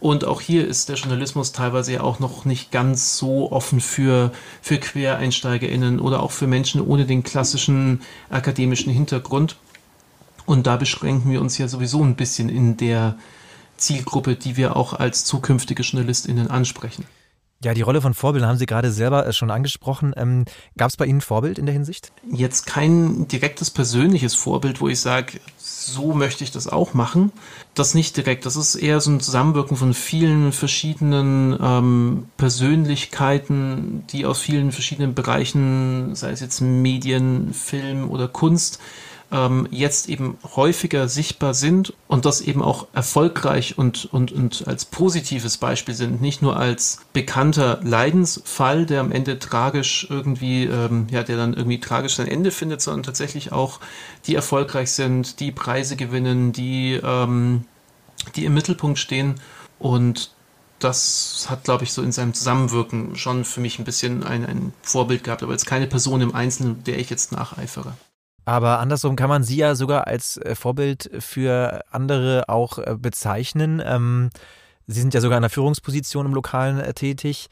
Und 0.00 0.24
auch 0.24 0.40
hier 0.40 0.66
ist 0.66 0.88
der 0.88 0.96
Journalismus 0.96 1.52
teilweise 1.52 1.92
ja 1.92 2.00
auch 2.00 2.18
noch 2.18 2.44
nicht 2.44 2.72
ganz 2.72 3.18
so 3.18 3.52
offen 3.52 3.80
für, 3.80 4.32
für 4.60 4.78
QuereinsteigerInnen 4.78 6.00
oder 6.00 6.22
auch 6.22 6.32
für 6.32 6.48
Menschen 6.48 6.80
ohne 6.80 7.06
den 7.06 7.22
klassischen 7.22 8.00
akademischen 8.28 8.92
Hintergrund. 8.92 9.56
Und 10.44 10.66
da 10.66 10.76
beschränken 10.76 11.30
wir 11.30 11.40
uns 11.40 11.56
ja 11.56 11.68
sowieso 11.68 12.02
ein 12.02 12.16
bisschen 12.16 12.48
in 12.48 12.76
der 12.76 13.16
Zielgruppe, 13.82 14.36
die 14.36 14.56
wir 14.56 14.76
auch 14.76 14.94
als 14.94 15.24
zukünftige 15.24 15.82
JournalistInnen 15.82 16.50
ansprechen. 16.50 17.04
Ja, 17.64 17.74
die 17.74 17.82
Rolle 17.82 18.00
von 18.00 18.12
Vorbildern 18.12 18.50
haben 18.50 18.58
Sie 18.58 18.66
gerade 18.66 18.90
selber 18.90 19.24
äh, 19.24 19.32
schon 19.32 19.50
angesprochen. 19.50 20.12
Ähm, 20.16 20.46
Gab 20.76 20.90
es 20.90 20.96
bei 20.96 21.06
Ihnen 21.06 21.20
Vorbild 21.20 21.58
in 21.58 21.66
der 21.66 21.72
Hinsicht? 21.72 22.12
Jetzt 22.28 22.66
kein 22.66 23.28
direktes 23.28 23.70
persönliches 23.70 24.34
Vorbild, 24.34 24.80
wo 24.80 24.88
ich 24.88 24.98
sage, 24.98 25.38
so 25.58 26.12
möchte 26.12 26.42
ich 26.42 26.50
das 26.50 26.66
auch 26.66 26.92
machen. 26.92 27.30
Das 27.74 27.94
nicht 27.94 28.16
direkt. 28.16 28.46
Das 28.46 28.56
ist 28.56 28.74
eher 28.74 29.00
so 29.00 29.12
ein 29.12 29.20
Zusammenwirken 29.20 29.76
von 29.76 29.94
vielen 29.94 30.50
verschiedenen 30.50 31.56
ähm, 31.62 32.26
Persönlichkeiten, 32.36 34.04
die 34.10 34.26
aus 34.26 34.40
vielen 34.40 34.72
verschiedenen 34.72 35.14
Bereichen, 35.14 36.16
sei 36.16 36.30
es 36.30 36.40
jetzt 36.40 36.60
Medien, 36.60 37.54
Film 37.54 38.10
oder 38.10 38.26
Kunst, 38.26 38.80
ähm, 39.32 39.66
jetzt 39.70 40.08
eben 40.08 40.36
häufiger 40.54 41.08
sichtbar 41.08 41.54
sind 41.54 41.94
und 42.06 42.26
das 42.26 42.42
eben 42.42 42.62
auch 42.62 42.86
erfolgreich 42.92 43.78
und, 43.78 44.04
und, 44.12 44.30
und 44.30 44.68
als 44.68 44.84
positives 44.84 45.56
Beispiel 45.56 45.94
sind, 45.94 46.20
nicht 46.20 46.42
nur 46.42 46.56
als 46.56 47.00
bekannter 47.12 47.80
Leidensfall, 47.82 48.84
der 48.86 49.00
am 49.00 49.10
Ende 49.10 49.38
tragisch 49.38 50.06
irgendwie, 50.10 50.64
ähm, 50.64 51.06
ja, 51.10 51.22
der 51.22 51.36
dann 51.36 51.54
irgendwie 51.54 51.80
tragisch 51.80 52.16
sein 52.16 52.28
Ende 52.28 52.50
findet, 52.50 52.82
sondern 52.82 53.02
tatsächlich 53.02 53.52
auch 53.52 53.80
die 54.26 54.34
erfolgreich 54.34 54.92
sind, 54.92 55.40
die 55.40 55.50
Preise 55.50 55.96
gewinnen, 55.96 56.52
die, 56.52 57.00
ähm, 57.02 57.64
die 58.36 58.44
im 58.44 58.54
Mittelpunkt 58.54 58.98
stehen 58.98 59.36
und 59.78 60.30
das 60.78 61.46
hat, 61.48 61.64
glaube 61.64 61.84
ich, 61.84 61.92
so 61.92 62.02
in 62.02 62.12
seinem 62.12 62.34
Zusammenwirken 62.34 63.16
schon 63.16 63.44
für 63.44 63.60
mich 63.60 63.78
ein 63.78 63.84
bisschen 63.84 64.24
ein, 64.24 64.44
ein 64.44 64.72
Vorbild 64.82 65.24
gehabt, 65.24 65.42
aber 65.42 65.52
jetzt 65.52 65.66
keine 65.66 65.86
Person 65.86 66.20
im 66.20 66.34
Einzelnen, 66.34 66.82
der 66.84 66.98
ich 66.98 67.08
jetzt 67.08 67.32
nacheifere. 67.32 67.94
Aber 68.44 68.80
andersrum 68.80 69.16
kann 69.16 69.28
man 69.28 69.44
Sie 69.44 69.56
ja 69.56 69.74
sogar 69.74 70.06
als 70.06 70.36
äh, 70.36 70.54
Vorbild 70.54 71.10
für 71.20 71.84
andere 71.90 72.48
auch 72.48 72.78
äh, 72.78 72.96
bezeichnen. 72.98 73.82
Ähm, 73.84 74.30
Sie 74.86 75.00
sind 75.00 75.14
ja 75.14 75.20
sogar 75.20 75.38
in 75.38 75.44
einer 75.44 75.50
Führungsposition 75.50 76.26
im 76.26 76.34
Lokalen 76.34 76.80
äh, 76.80 76.92
tätig. 76.92 77.48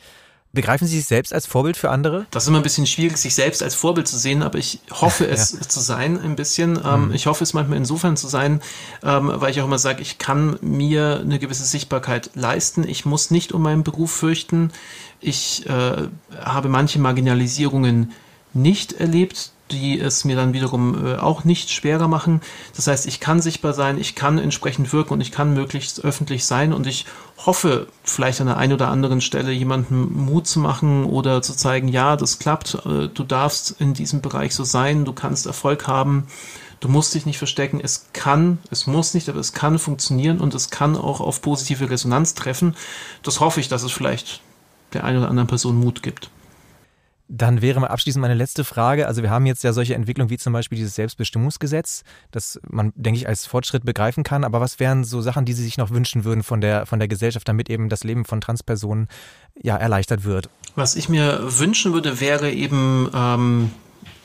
Begreifen 0.53 0.89
Sie 0.89 0.97
sich 0.97 1.07
selbst 1.07 1.33
als 1.33 1.47
Vorbild 1.47 1.77
für 1.77 1.91
andere? 1.91 2.27
Das 2.33 2.43
ist 2.43 2.49
immer 2.49 2.59
ein 2.59 2.65
bisschen 2.65 2.87
schwierig, 2.87 3.17
sich 3.19 3.37
selbst 3.37 3.63
als 3.63 3.77
Vorbild 3.77 4.09
zu 4.09 4.19
sehen, 4.19 4.43
aber 4.43 4.59
ich 4.59 4.81
hoffe 4.91 5.25
es 5.31 5.53
ja. 5.53 5.61
zu 5.61 5.79
sein, 5.79 6.21
ein 6.21 6.35
bisschen. 6.35 6.81
Ähm, 6.85 7.07
mhm. 7.07 7.15
Ich 7.15 7.27
hoffe 7.27 7.45
es 7.45 7.55
manchmal 7.55 7.79
insofern 7.79 8.17
zu 8.17 8.27
sein, 8.27 8.61
ähm, 9.05 9.31
weil 9.33 9.53
ich 9.53 9.61
auch 9.61 9.67
immer 9.67 9.79
sage, 9.79 10.03
ich 10.03 10.19
kann 10.19 10.59
mir 10.61 11.21
eine 11.21 11.39
gewisse 11.39 11.65
Sichtbarkeit 11.65 12.31
leisten. 12.35 12.83
Ich 12.83 13.05
muss 13.05 13.31
nicht 13.31 13.53
um 13.53 13.63
meinen 13.63 13.85
Beruf 13.85 14.11
fürchten. 14.11 14.73
Ich 15.21 15.67
äh, 15.69 16.09
habe 16.41 16.69
manche 16.69 16.99
Marginalisierungen 16.99 18.11
nicht 18.53 18.95
erlebt, 18.95 19.53
die 19.73 19.99
es 19.99 20.25
mir 20.25 20.37
dann 20.37 20.53
wiederum 20.53 21.07
äh, 21.07 21.17
auch 21.17 21.45
nicht 21.45 21.71
schwerer 21.71 22.09
machen. 22.09 22.41
Das 22.77 22.87
heißt, 22.87 23.07
ich 23.07 23.21
kann 23.21 23.41
sichtbar 23.41 23.73
sein, 23.73 23.99
ich 23.99 24.15
kann 24.15 24.39
entsprechend 24.39 24.93
wirken 24.93 25.15
und 25.15 25.21
ich 25.21 25.33
kann 25.33 25.55
möglichst 25.55 26.05
öffentlich 26.05 26.45
sein 26.45 26.73
und 26.73 26.87
ich 26.87 27.07
hoffe, 27.47 27.87
vielleicht 28.05 28.41
an 28.41 28.49
der 28.49 28.57
einen 28.57 28.75
oder 28.75 28.89
anderen 28.89 29.21
Stelle 29.21 29.53
jemandem 29.53 30.13
Mut 30.13 30.47
zu 30.47 30.59
machen 30.59 31.05
oder 31.05 31.43
zu 31.43 31.55
zeigen, 31.55 31.89
ja, 31.89 32.17
das 32.17 32.39
klappt, 32.39 32.75
äh, 32.87 33.09
du 33.09 33.25
darfst 33.25 33.77
in 33.79 33.95
diesem 33.95 34.21
Bereich 34.21 34.55
so 34.55 34.65
sein, 34.65 35.05
du 35.05 35.13
kannst 35.13 35.47
Erfolg 35.47 35.87
haben, 35.87 36.27
du 36.81 36.89
musst 36.89 37.15
dich 37.15 37.27
nicht 37.27 37.39
verstecken, 37.39 37.81
es 37.83 38.09
kann, 38.13 38.59
es 38.71 38.87
muss 38.87 39.15
nicht, 39.15 39.29
aber 39.29 39.41
es 39.41 39.53
kann 39.53 39.79
funktionieren 39.79 40.41
und 40.41 40.55
es 40.55 40.71
kann 40.71 40.97
auch 40.97 41.21
auf 41.21 41.43
positive 41.43 41.91
Resonanz 41.91 42.35
treffen. 42.35 42.75
Das 43.23 43.41
hoffe 43.41 43.61
ich, 43.61 43.69
dass 43.69 43.83
es 43.83 43.93
vielleicht 43.93 44.41
der 44.93 45.05
einen 45.05 45.19
oder 45.19 45.29
anderen 45.29 45.49
Person 45.49 45.79
Mut 45.79 46.03
gibt. 46.03 46.31
Dann 47.33 47.63
wäre 47.63 47.79
mal 47.79 47.87
abschließend 47.87 48.21
meine 48.21 48.35
letzte 48.35 48.65
Frage. 48.65 49.07
Also 49.07 49.23
wir 49.23 49.31
haben 49.31 49.47
jetzt 49.47 49.63
ja 49.63 49.73
solche 49.73 49.95
Entwicklungen 49.95 50.31
wie 50.31 50.37
zum 50.37 50.53
Beispiel 50.53 50.77
dieses 50.77 50.97
Selbstbestimmungsgesetz, 50.97 52.03
das 52.33 52.61
man, 52.69 52.93
denke 52.97 53.21
ich, 53.21 53.29
als 53.29 53.47
Fortschritt 53.47 53.85
begreifen 53.85 54.25
kann. 54.25 54.43
Aber 54.43 54.61
was 54.61 54.81
wären 54.81 55.05
so 55.05 55.21
Sachen, 55.21 55.45
die 55.45 55.53
Sie 55.53 55.63
sich 55.63 55.79
noch 55.79 55.91
wünschen 55.91 56.25
würden 56.25 56.43
von 56.43 56.61
der, 56.61 56.87
von 56.87 56.99
der 56.99 57.07
Gesellschaft, 57.07 57.47
damit 57.47 57.71
eben 57.71 57.89
das 57.89 58.03
Leben 58.03 58.25
von 58.25 58.41
Transpersonen 58.41 59.07
ja 59.55 59.77
erleichtert 59.77 60.25
wird? 60.25 60.51
Was 60.75 60.97
ich 60.97 61.09
mir 61.09 61.41
wünschen 61.47 61.93
würde, 61.93 62.21
wäre 62.21 62.51
eben 62.51 63.09
ähm, 63.15 63.71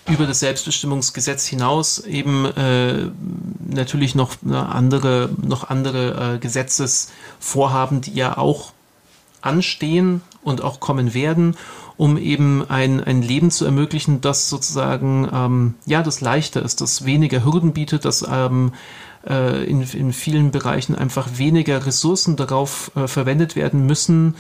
über 0.09 0.25
das 0.25 0.39
Selbstbestimmungsgesetz 0.39 1.45
hinaus 1.45 1.99
eben 1.99 2.45
äh, 2.45 3.11
natürlich 3.59 4.15
noch 4.15 4.37
andere, 4.43 5.29
noch 5.43 5.69
andere 5.69 6.35
äh, 6.35 6.39
Gesetzesvorhaben, 6.39 8.01
die 8.01 8.15
ja 8.15 8.35
auch 8.35 8.73
anstehen 9.41 10.21
und 10.43 10.61
auch 10.63 10.79
kommen 10.79 11.13
werden 11.13 11.55
um 11.97 12.17
eben 12.17 12.63
ein, 12.67 13.03
ein 13.03 13.21
Leben 13.21 13.51
zu 13.51 13.65
ermöglichen, 13.65 14.21
das 14.21 14.49
sozusagen 14.49 15.29
ähm, 15.31 15.73
ja 15.85 16.03
das 16.03 16.21
leichter 16.21 16.61
ist, 16.61 16.81
das 16.81 17.05
weniger 17.05 17.43
Hürden 17.43 17.73
bietet, 17.73 18.05
das 18.05 18.25
ähm, 18.29 18.73
äh, 19.27 19.63
in, 19.63 19.81
in 19.81 20.13
vielen 20.13 20.51
Bereichen 20.51 20.95
einfach 20.95 21.37
weniger 21.37 21.85
Ressourcen 21.85 22.35
darauf 22.35 22.91
äh, 22.95 23.07
verwendet 23.07 23.55
werden 23.55 23.85
müssen, 23.85 24.35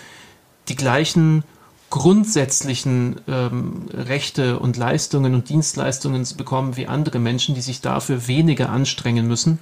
die 0.67 0.75
gleichen 0.75 1.43
grundsätzlichen 1.89 3.21
ähm, 3.27 3.83
Rechte 3.93 4.59
und 4.59 4.75
Leistungen 4.75 5.33
und 5.33 5.49
Dienstleistungen 5.49 6.25
zu 6.25 6.35
bekommen 6.35 6.75
wie 6.77 6.87
andere 6.87 7.19
Menschen, 7.19 7.55
die 7.55 7.61
sich 7.61 7.81
dafür 7.81 8.27
weniger 8.27 8.69
anstrengen 8.69 9.27
müssen, 9.27 9.59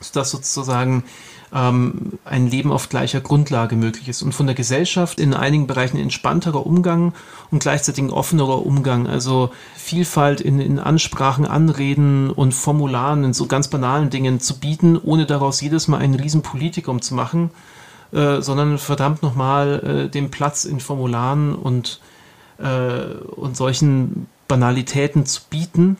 sodass 0.00 0.30
sozusagen 0.30 1.04
ähm, 1.52 2.18
ein 2.24 2.48
Leben 2.48 2.72
auf 2.72 2.88
gleicher 2.88 3.20
Grundlage 3.20 3.76
möglich 3.76 4.08
ist 4.08 4.22
und 4.22 4.32
von 4.32 4.46
der 4.46 4.54
Gesellschaft 4.54 5.20
in 5.20 5.34
einigen 5.34 5.66
Bereichen 5.66 5.98
entspannterer 5.98 6.64
Umgang 6.66 7.12
und 7.50 7.60
gleichzeitig 7.60 8.04
ein 8.04 8.10
offenerer 8.10 8.64
Umgang, 8.64 9.06
also 9.06 9.50
Vielfalt 9.76 10.40
in, 10.40 10.60
in 10.60 10.78
Ansprachen, 10.78 11.46
Anreden 11.46 12.30
und 12.30 12.54
Formularen, 12.54 13.24
in 13.24 13.32
so 13.32 13.46
ganz 13.46 13.68
banalen 13.68 14.10
Dingen 14.10 14.40
zu 14.40 14.58
bieten, 14.58 14.98
ohne 14.98 15.26
daraus 15.26 15.60
jedes 15.60 15.88
Mal 15.88 15.98
einen 15.98 16.14
riesen 16.14 16.42
Politikum 16.42 17.02
zu 17.02 17.14
machen, 17.14 17.50
äh, 18.12 18.40
sondern 18.40 18.78
verdammt 18.78 19.22
nochmal 19.22 20.06
äh, 20.06 20.10
den 20.10 20.30
Platz 20.30 20.64
in 20.64 20.80
Formularen 20.80 21.54
und, 21.54 22.00
äh, 22.58 23.14
und 23.36 23.56
solchen 23.56 24.28
Banalitäten 24.46 25.26
zu 25.26 25.42
bieten 25.48 25.96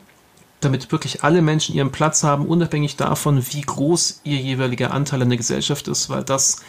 damit 0.61 0.91
wirklich 0.91 1.23
alle 1.23 1.41
Menschen 1.41 1.75
ihren 1.75 1.91
Platz 1.91 2.23
haben, 2.23 2.45
unabhängig 2.45 2.95
davon, 2.95 3.43
wie 3.51 3.61
groß 3.61 4.21
ihr 4.23 4.37
jeweiliger 4.37 4.91
Anteil 4.91 5.21
an 5.21 5.29
der 5.29 5.37
Gesellschaft 5.37 5.87
ist, 5.87 6.09
weil 6.09 6.23
das 6.23 6.61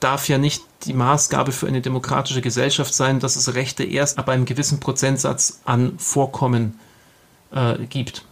darf 0.00 0.28
ja 0.28 0.38
nicht 0.38 0.62
die 0.84 0.94
Maßgabe 0.94 1.52
für 1.52 1.66
eine 1.66 1.80
demokratische 1.80 2.40
Gesellschaft 2.40 2.94
sein, 2.94 3.20
dass 3.20 3.36
es 3.36 3.54
Rechte 3.54 3.84
erst 3.84 4.18
ab 4.18 4.28
einem 4.28 4.44
gewissen 4.44 4.80
Prozentsatz 4.80 5.60
an 5.64 5.98
Vorkommen 5.98 6.78
äh, 7.52 7.78
gibt. 7.86 8.24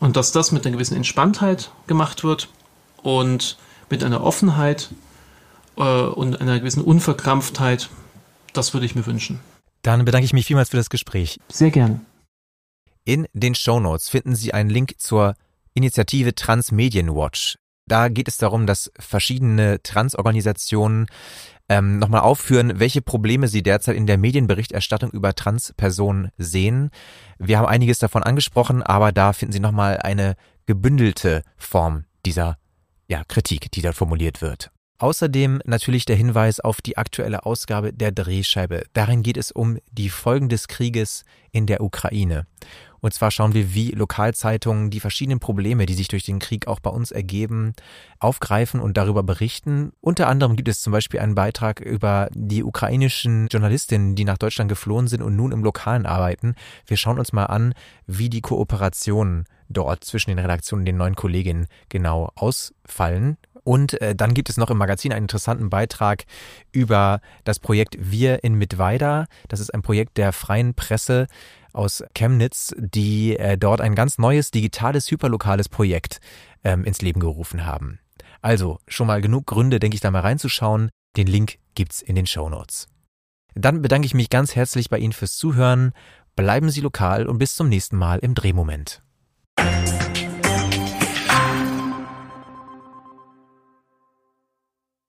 Und 0.00 0.16
dass 0.16 0.32
das 0.32 0.52
mit 0.52 0.66
einer 0.66 0.74
gewissen 0.74 0.96
Entspanntheit 0.96 1.70
gemacht 1.86 2.24
wird 2.24 2.48
und 3.02 3.56
mit 3.88 4.04
einer 4.04 4.22
Offenheit 4.22 4.90
äh, 5.76 5.82
und 5.82 6.40
einer 6.40 6.58
gewissen 6.58 6.82
Unverkrampftheit, 6.82 7.88
das 8.52 8.74
würde 8.74 8.86
ich 8.86 8.94
mir 8.94 9.06
wünschen. 9.06 9.40
Dann 9.82 10.04
bedanke 10.04 10.26
ich 10.26 10.32
mich 10.32 10.46
vielmals 10.46 10.70
für 10.70 10.76
das 10.76 10.90
Gespräch. 10.90 11.40
Sehr 11.48 11.70
gerne. 11.70 12.00
In 13.08 13.26
den 13.32 13.54
Show 13.54 13.80
Notes 13.80 14.10
finden 14.10 14.36
Sie 14.36 14.52
einen 14.52 14.68
Link 14.68 15.00
zur 15.00 15.34
Initiative 15.72 16.34
Transmedienwatch. 16.34 17.56
Da 17.86 18.08
geht 18.10 18.28
es 18.28 18.36
darum, 18.36 18.66
dass 18.66 18.92
verschiedene 18.98 19.82
Transorganisationen 19.82 21.06
ähm, 21.70 21.98
nochmal 21.98 22.20
aufführen, 22.20 22.80
welche 22.80 23.00
Probleme 23.00 23.48
Sie 23.48 23.62
derzeit 23.62 23.96
in 23.96 24.06
der 24.06 24.18
Medienberichterstattung 24.18 25.10
über 25.10 25.34
Transpersonen 25.34 26.32
sehen. 26.36 26.90
Wir 27.38 27.56
haben 27.56 27.66
einiges 27.66 27.98
davon 27.98 28.24
angesprochen, 28.24 28.82
aber 28.82 29.10
da 29.10 29.32
finden 29.32 29.52
Sie 29.52 29.60
nochmal 29.60 29.96
eine 29.96 30.34
gebündelte 30.66 31.44
Form 31.56 32.04
dieser 32.26 32.58
ja, 33.06 33.22
Kritik, 33.26 33.72
die 33.72 33.80
dort 33.80 33.96
formuliert 33.96 34.42
wird. 34.42 34.70
Außerdem 35.00 35.62
natürlich 35.64 36.04
der 36.04 36.16
Hinweis 36.16 36.58
auf 36.58 36.82
die 36.82 36.98
aktuelle 36.98 37.46
Ausgabe 37.46 37.92
der 37.92 38.10
Drehscheibe. 38.10 38.82
Darin 38.94 39.22
geht 39.22 39.36
es 39.36 39.52
um 39.52 39.78
die 39.92 40.10
Folgen 40.10 40.48
des 40.48 40.66
Krieges 40.66 41.24
in 41.52 41.66
der 41.66 41.82
Ukraine. 41.82 42.46
Und 43.00 43.14
zwar 43.14 43.30
schauen 43.30 43.54
wir, 43.54 43.74
wie 43.74 43.90
Lokalzeitungen 43.90 44.90
die 44.90 45.00
verschiedenen 45.00 45.40
Probleme, 45.40 45.86
die 45.86 45.94
sich 45.94 46.08
durch 46.08 46.24
den 46.24 46.38
Krieg 46.38 46.66
auch 46.66 46.80
bei 46.80 46.90
uns 46.90 47.10
ergeben, 47.10 47.74
aufgreifen 48.18 48.80
und 48.80 48.96
darüber 48.96 49.22
berichten. 49.22 49.92
Unter 50.00 50.28
anderem 50.28 50.56
gibt 50.56 50.68
es 50.68 50.80
zum 50.80 50.92
Beispiel 50.92 51.20
einen 51.20 51.34
Beitrag 51.34 51.80
über 51.80 52.28
die 52.34 52.64
ukrainischen 52.64 53.48
Journalistinnen, 53.48 54.14
die 54.14 54.24
nach 54.24 54.38
Deutschland 54.38 54.68
geflohen 54.68 55.08
sind 55.08 55.22
und 55.22 55.36
nun 55.36 55.52
im 55.52 55.62
Lokalen 55.62 56.06
arbeiten. 56.06 56.54
Wir 56.86 56.96
schauen 56.96 57.18
uns 57.18 57.32
mal 57.32 57.46
an, 57.46 57.74
wie 58.06 58.30
die 58.30 58.40
Kooperationen 58.40 59.44
dort 59.68 60.02
zwischen 60.04 60.30
den 60.30 60.38
Redaktionen 60.38 60.82
und 60.82 60.86
den 60.86 60.96
neuen 60.96 61.14
Kolleginnen 61.14 61.66
genau 61.88 62.32
ausfallen 62.34 63.36
und 63.68 64.00
äh, 64.00 64.14
dann 64.14 64.32
gibt 64.32 64.48
es 64.48 64.56
noch 64.56 64.70
im 64.70 64.78
Magazin 64.78 65.12
einen 65.12 65.24
interessanten 65.24 65.68
Beitrag 65.68 66.24
über 66.72 67.20
das 67.44 67.58
Projekt 67.58 67.98
Wir 68.00 68.42
in 68.42 68.54
Mittweida. 68.54 69.26
Das 69.48 69.60
ist 69.60 69.74
ein 69.74 69.82
Projekt 69.82 70.16
der 70.16 70.32
freien 70.32 70.72
Presse 70.72 71.26
aus 71.72 72.04
Chemnitz, 72.14 72.74
die 72.76 73.36
äh, 73.36 73.58
dort 73.58 73.80
ein 73.80 73.94
ganz 73.94 74.18
neues 74.18 74.50
digitales, 74.50 75.10
hyperlokales 75.10 75.68
Projekt 75.68 76.20
ähm, 76.64 76.84
ins 76.84 77.02
Leben 77.02 77.20
gerufen 77.20 77.66
haben. 77.66 77.98
Also 78.40 78.78
schon 78.86 79.06
mal 79.06 79.20
genug 79.20 79.46
Gründe, 79.46 79.78
denke 79.78 79.94
ich, 79.94 80.00
da 80.00 80.10
mal 80.10 80.20
reinzuschauen. 80.20 80.90
Den 81.16 81.26
Link 81.26 81.58
gibt's 81.74 82.02
in 82.02 82.14
den 82.14 82.26
Show 82.26 82.48
Notes. 82.48 82.88
Dann 83.54 83.82
bedanke 83.82 84.06
ich 84.06 84.14
mich 84.14 84.30
ganz 84.30 84.54
herzlich 84.54 84.88
bei 84.88 84.98
Ihnen 84.98 85.12
fürs 85.12 85.36
Zuhören. 85.36 85.92
Bleiben 86.36 86.70
Sie 86.70 86.80
lokal 86.80 87.26
und 87.26 87.38
bis 87.38 87.56
zum 87.56 87.68
nächsten 87.68 87.96
Mal 87.96 88.20
im 88.20 88.34
Drehmoment. 88.34 89.02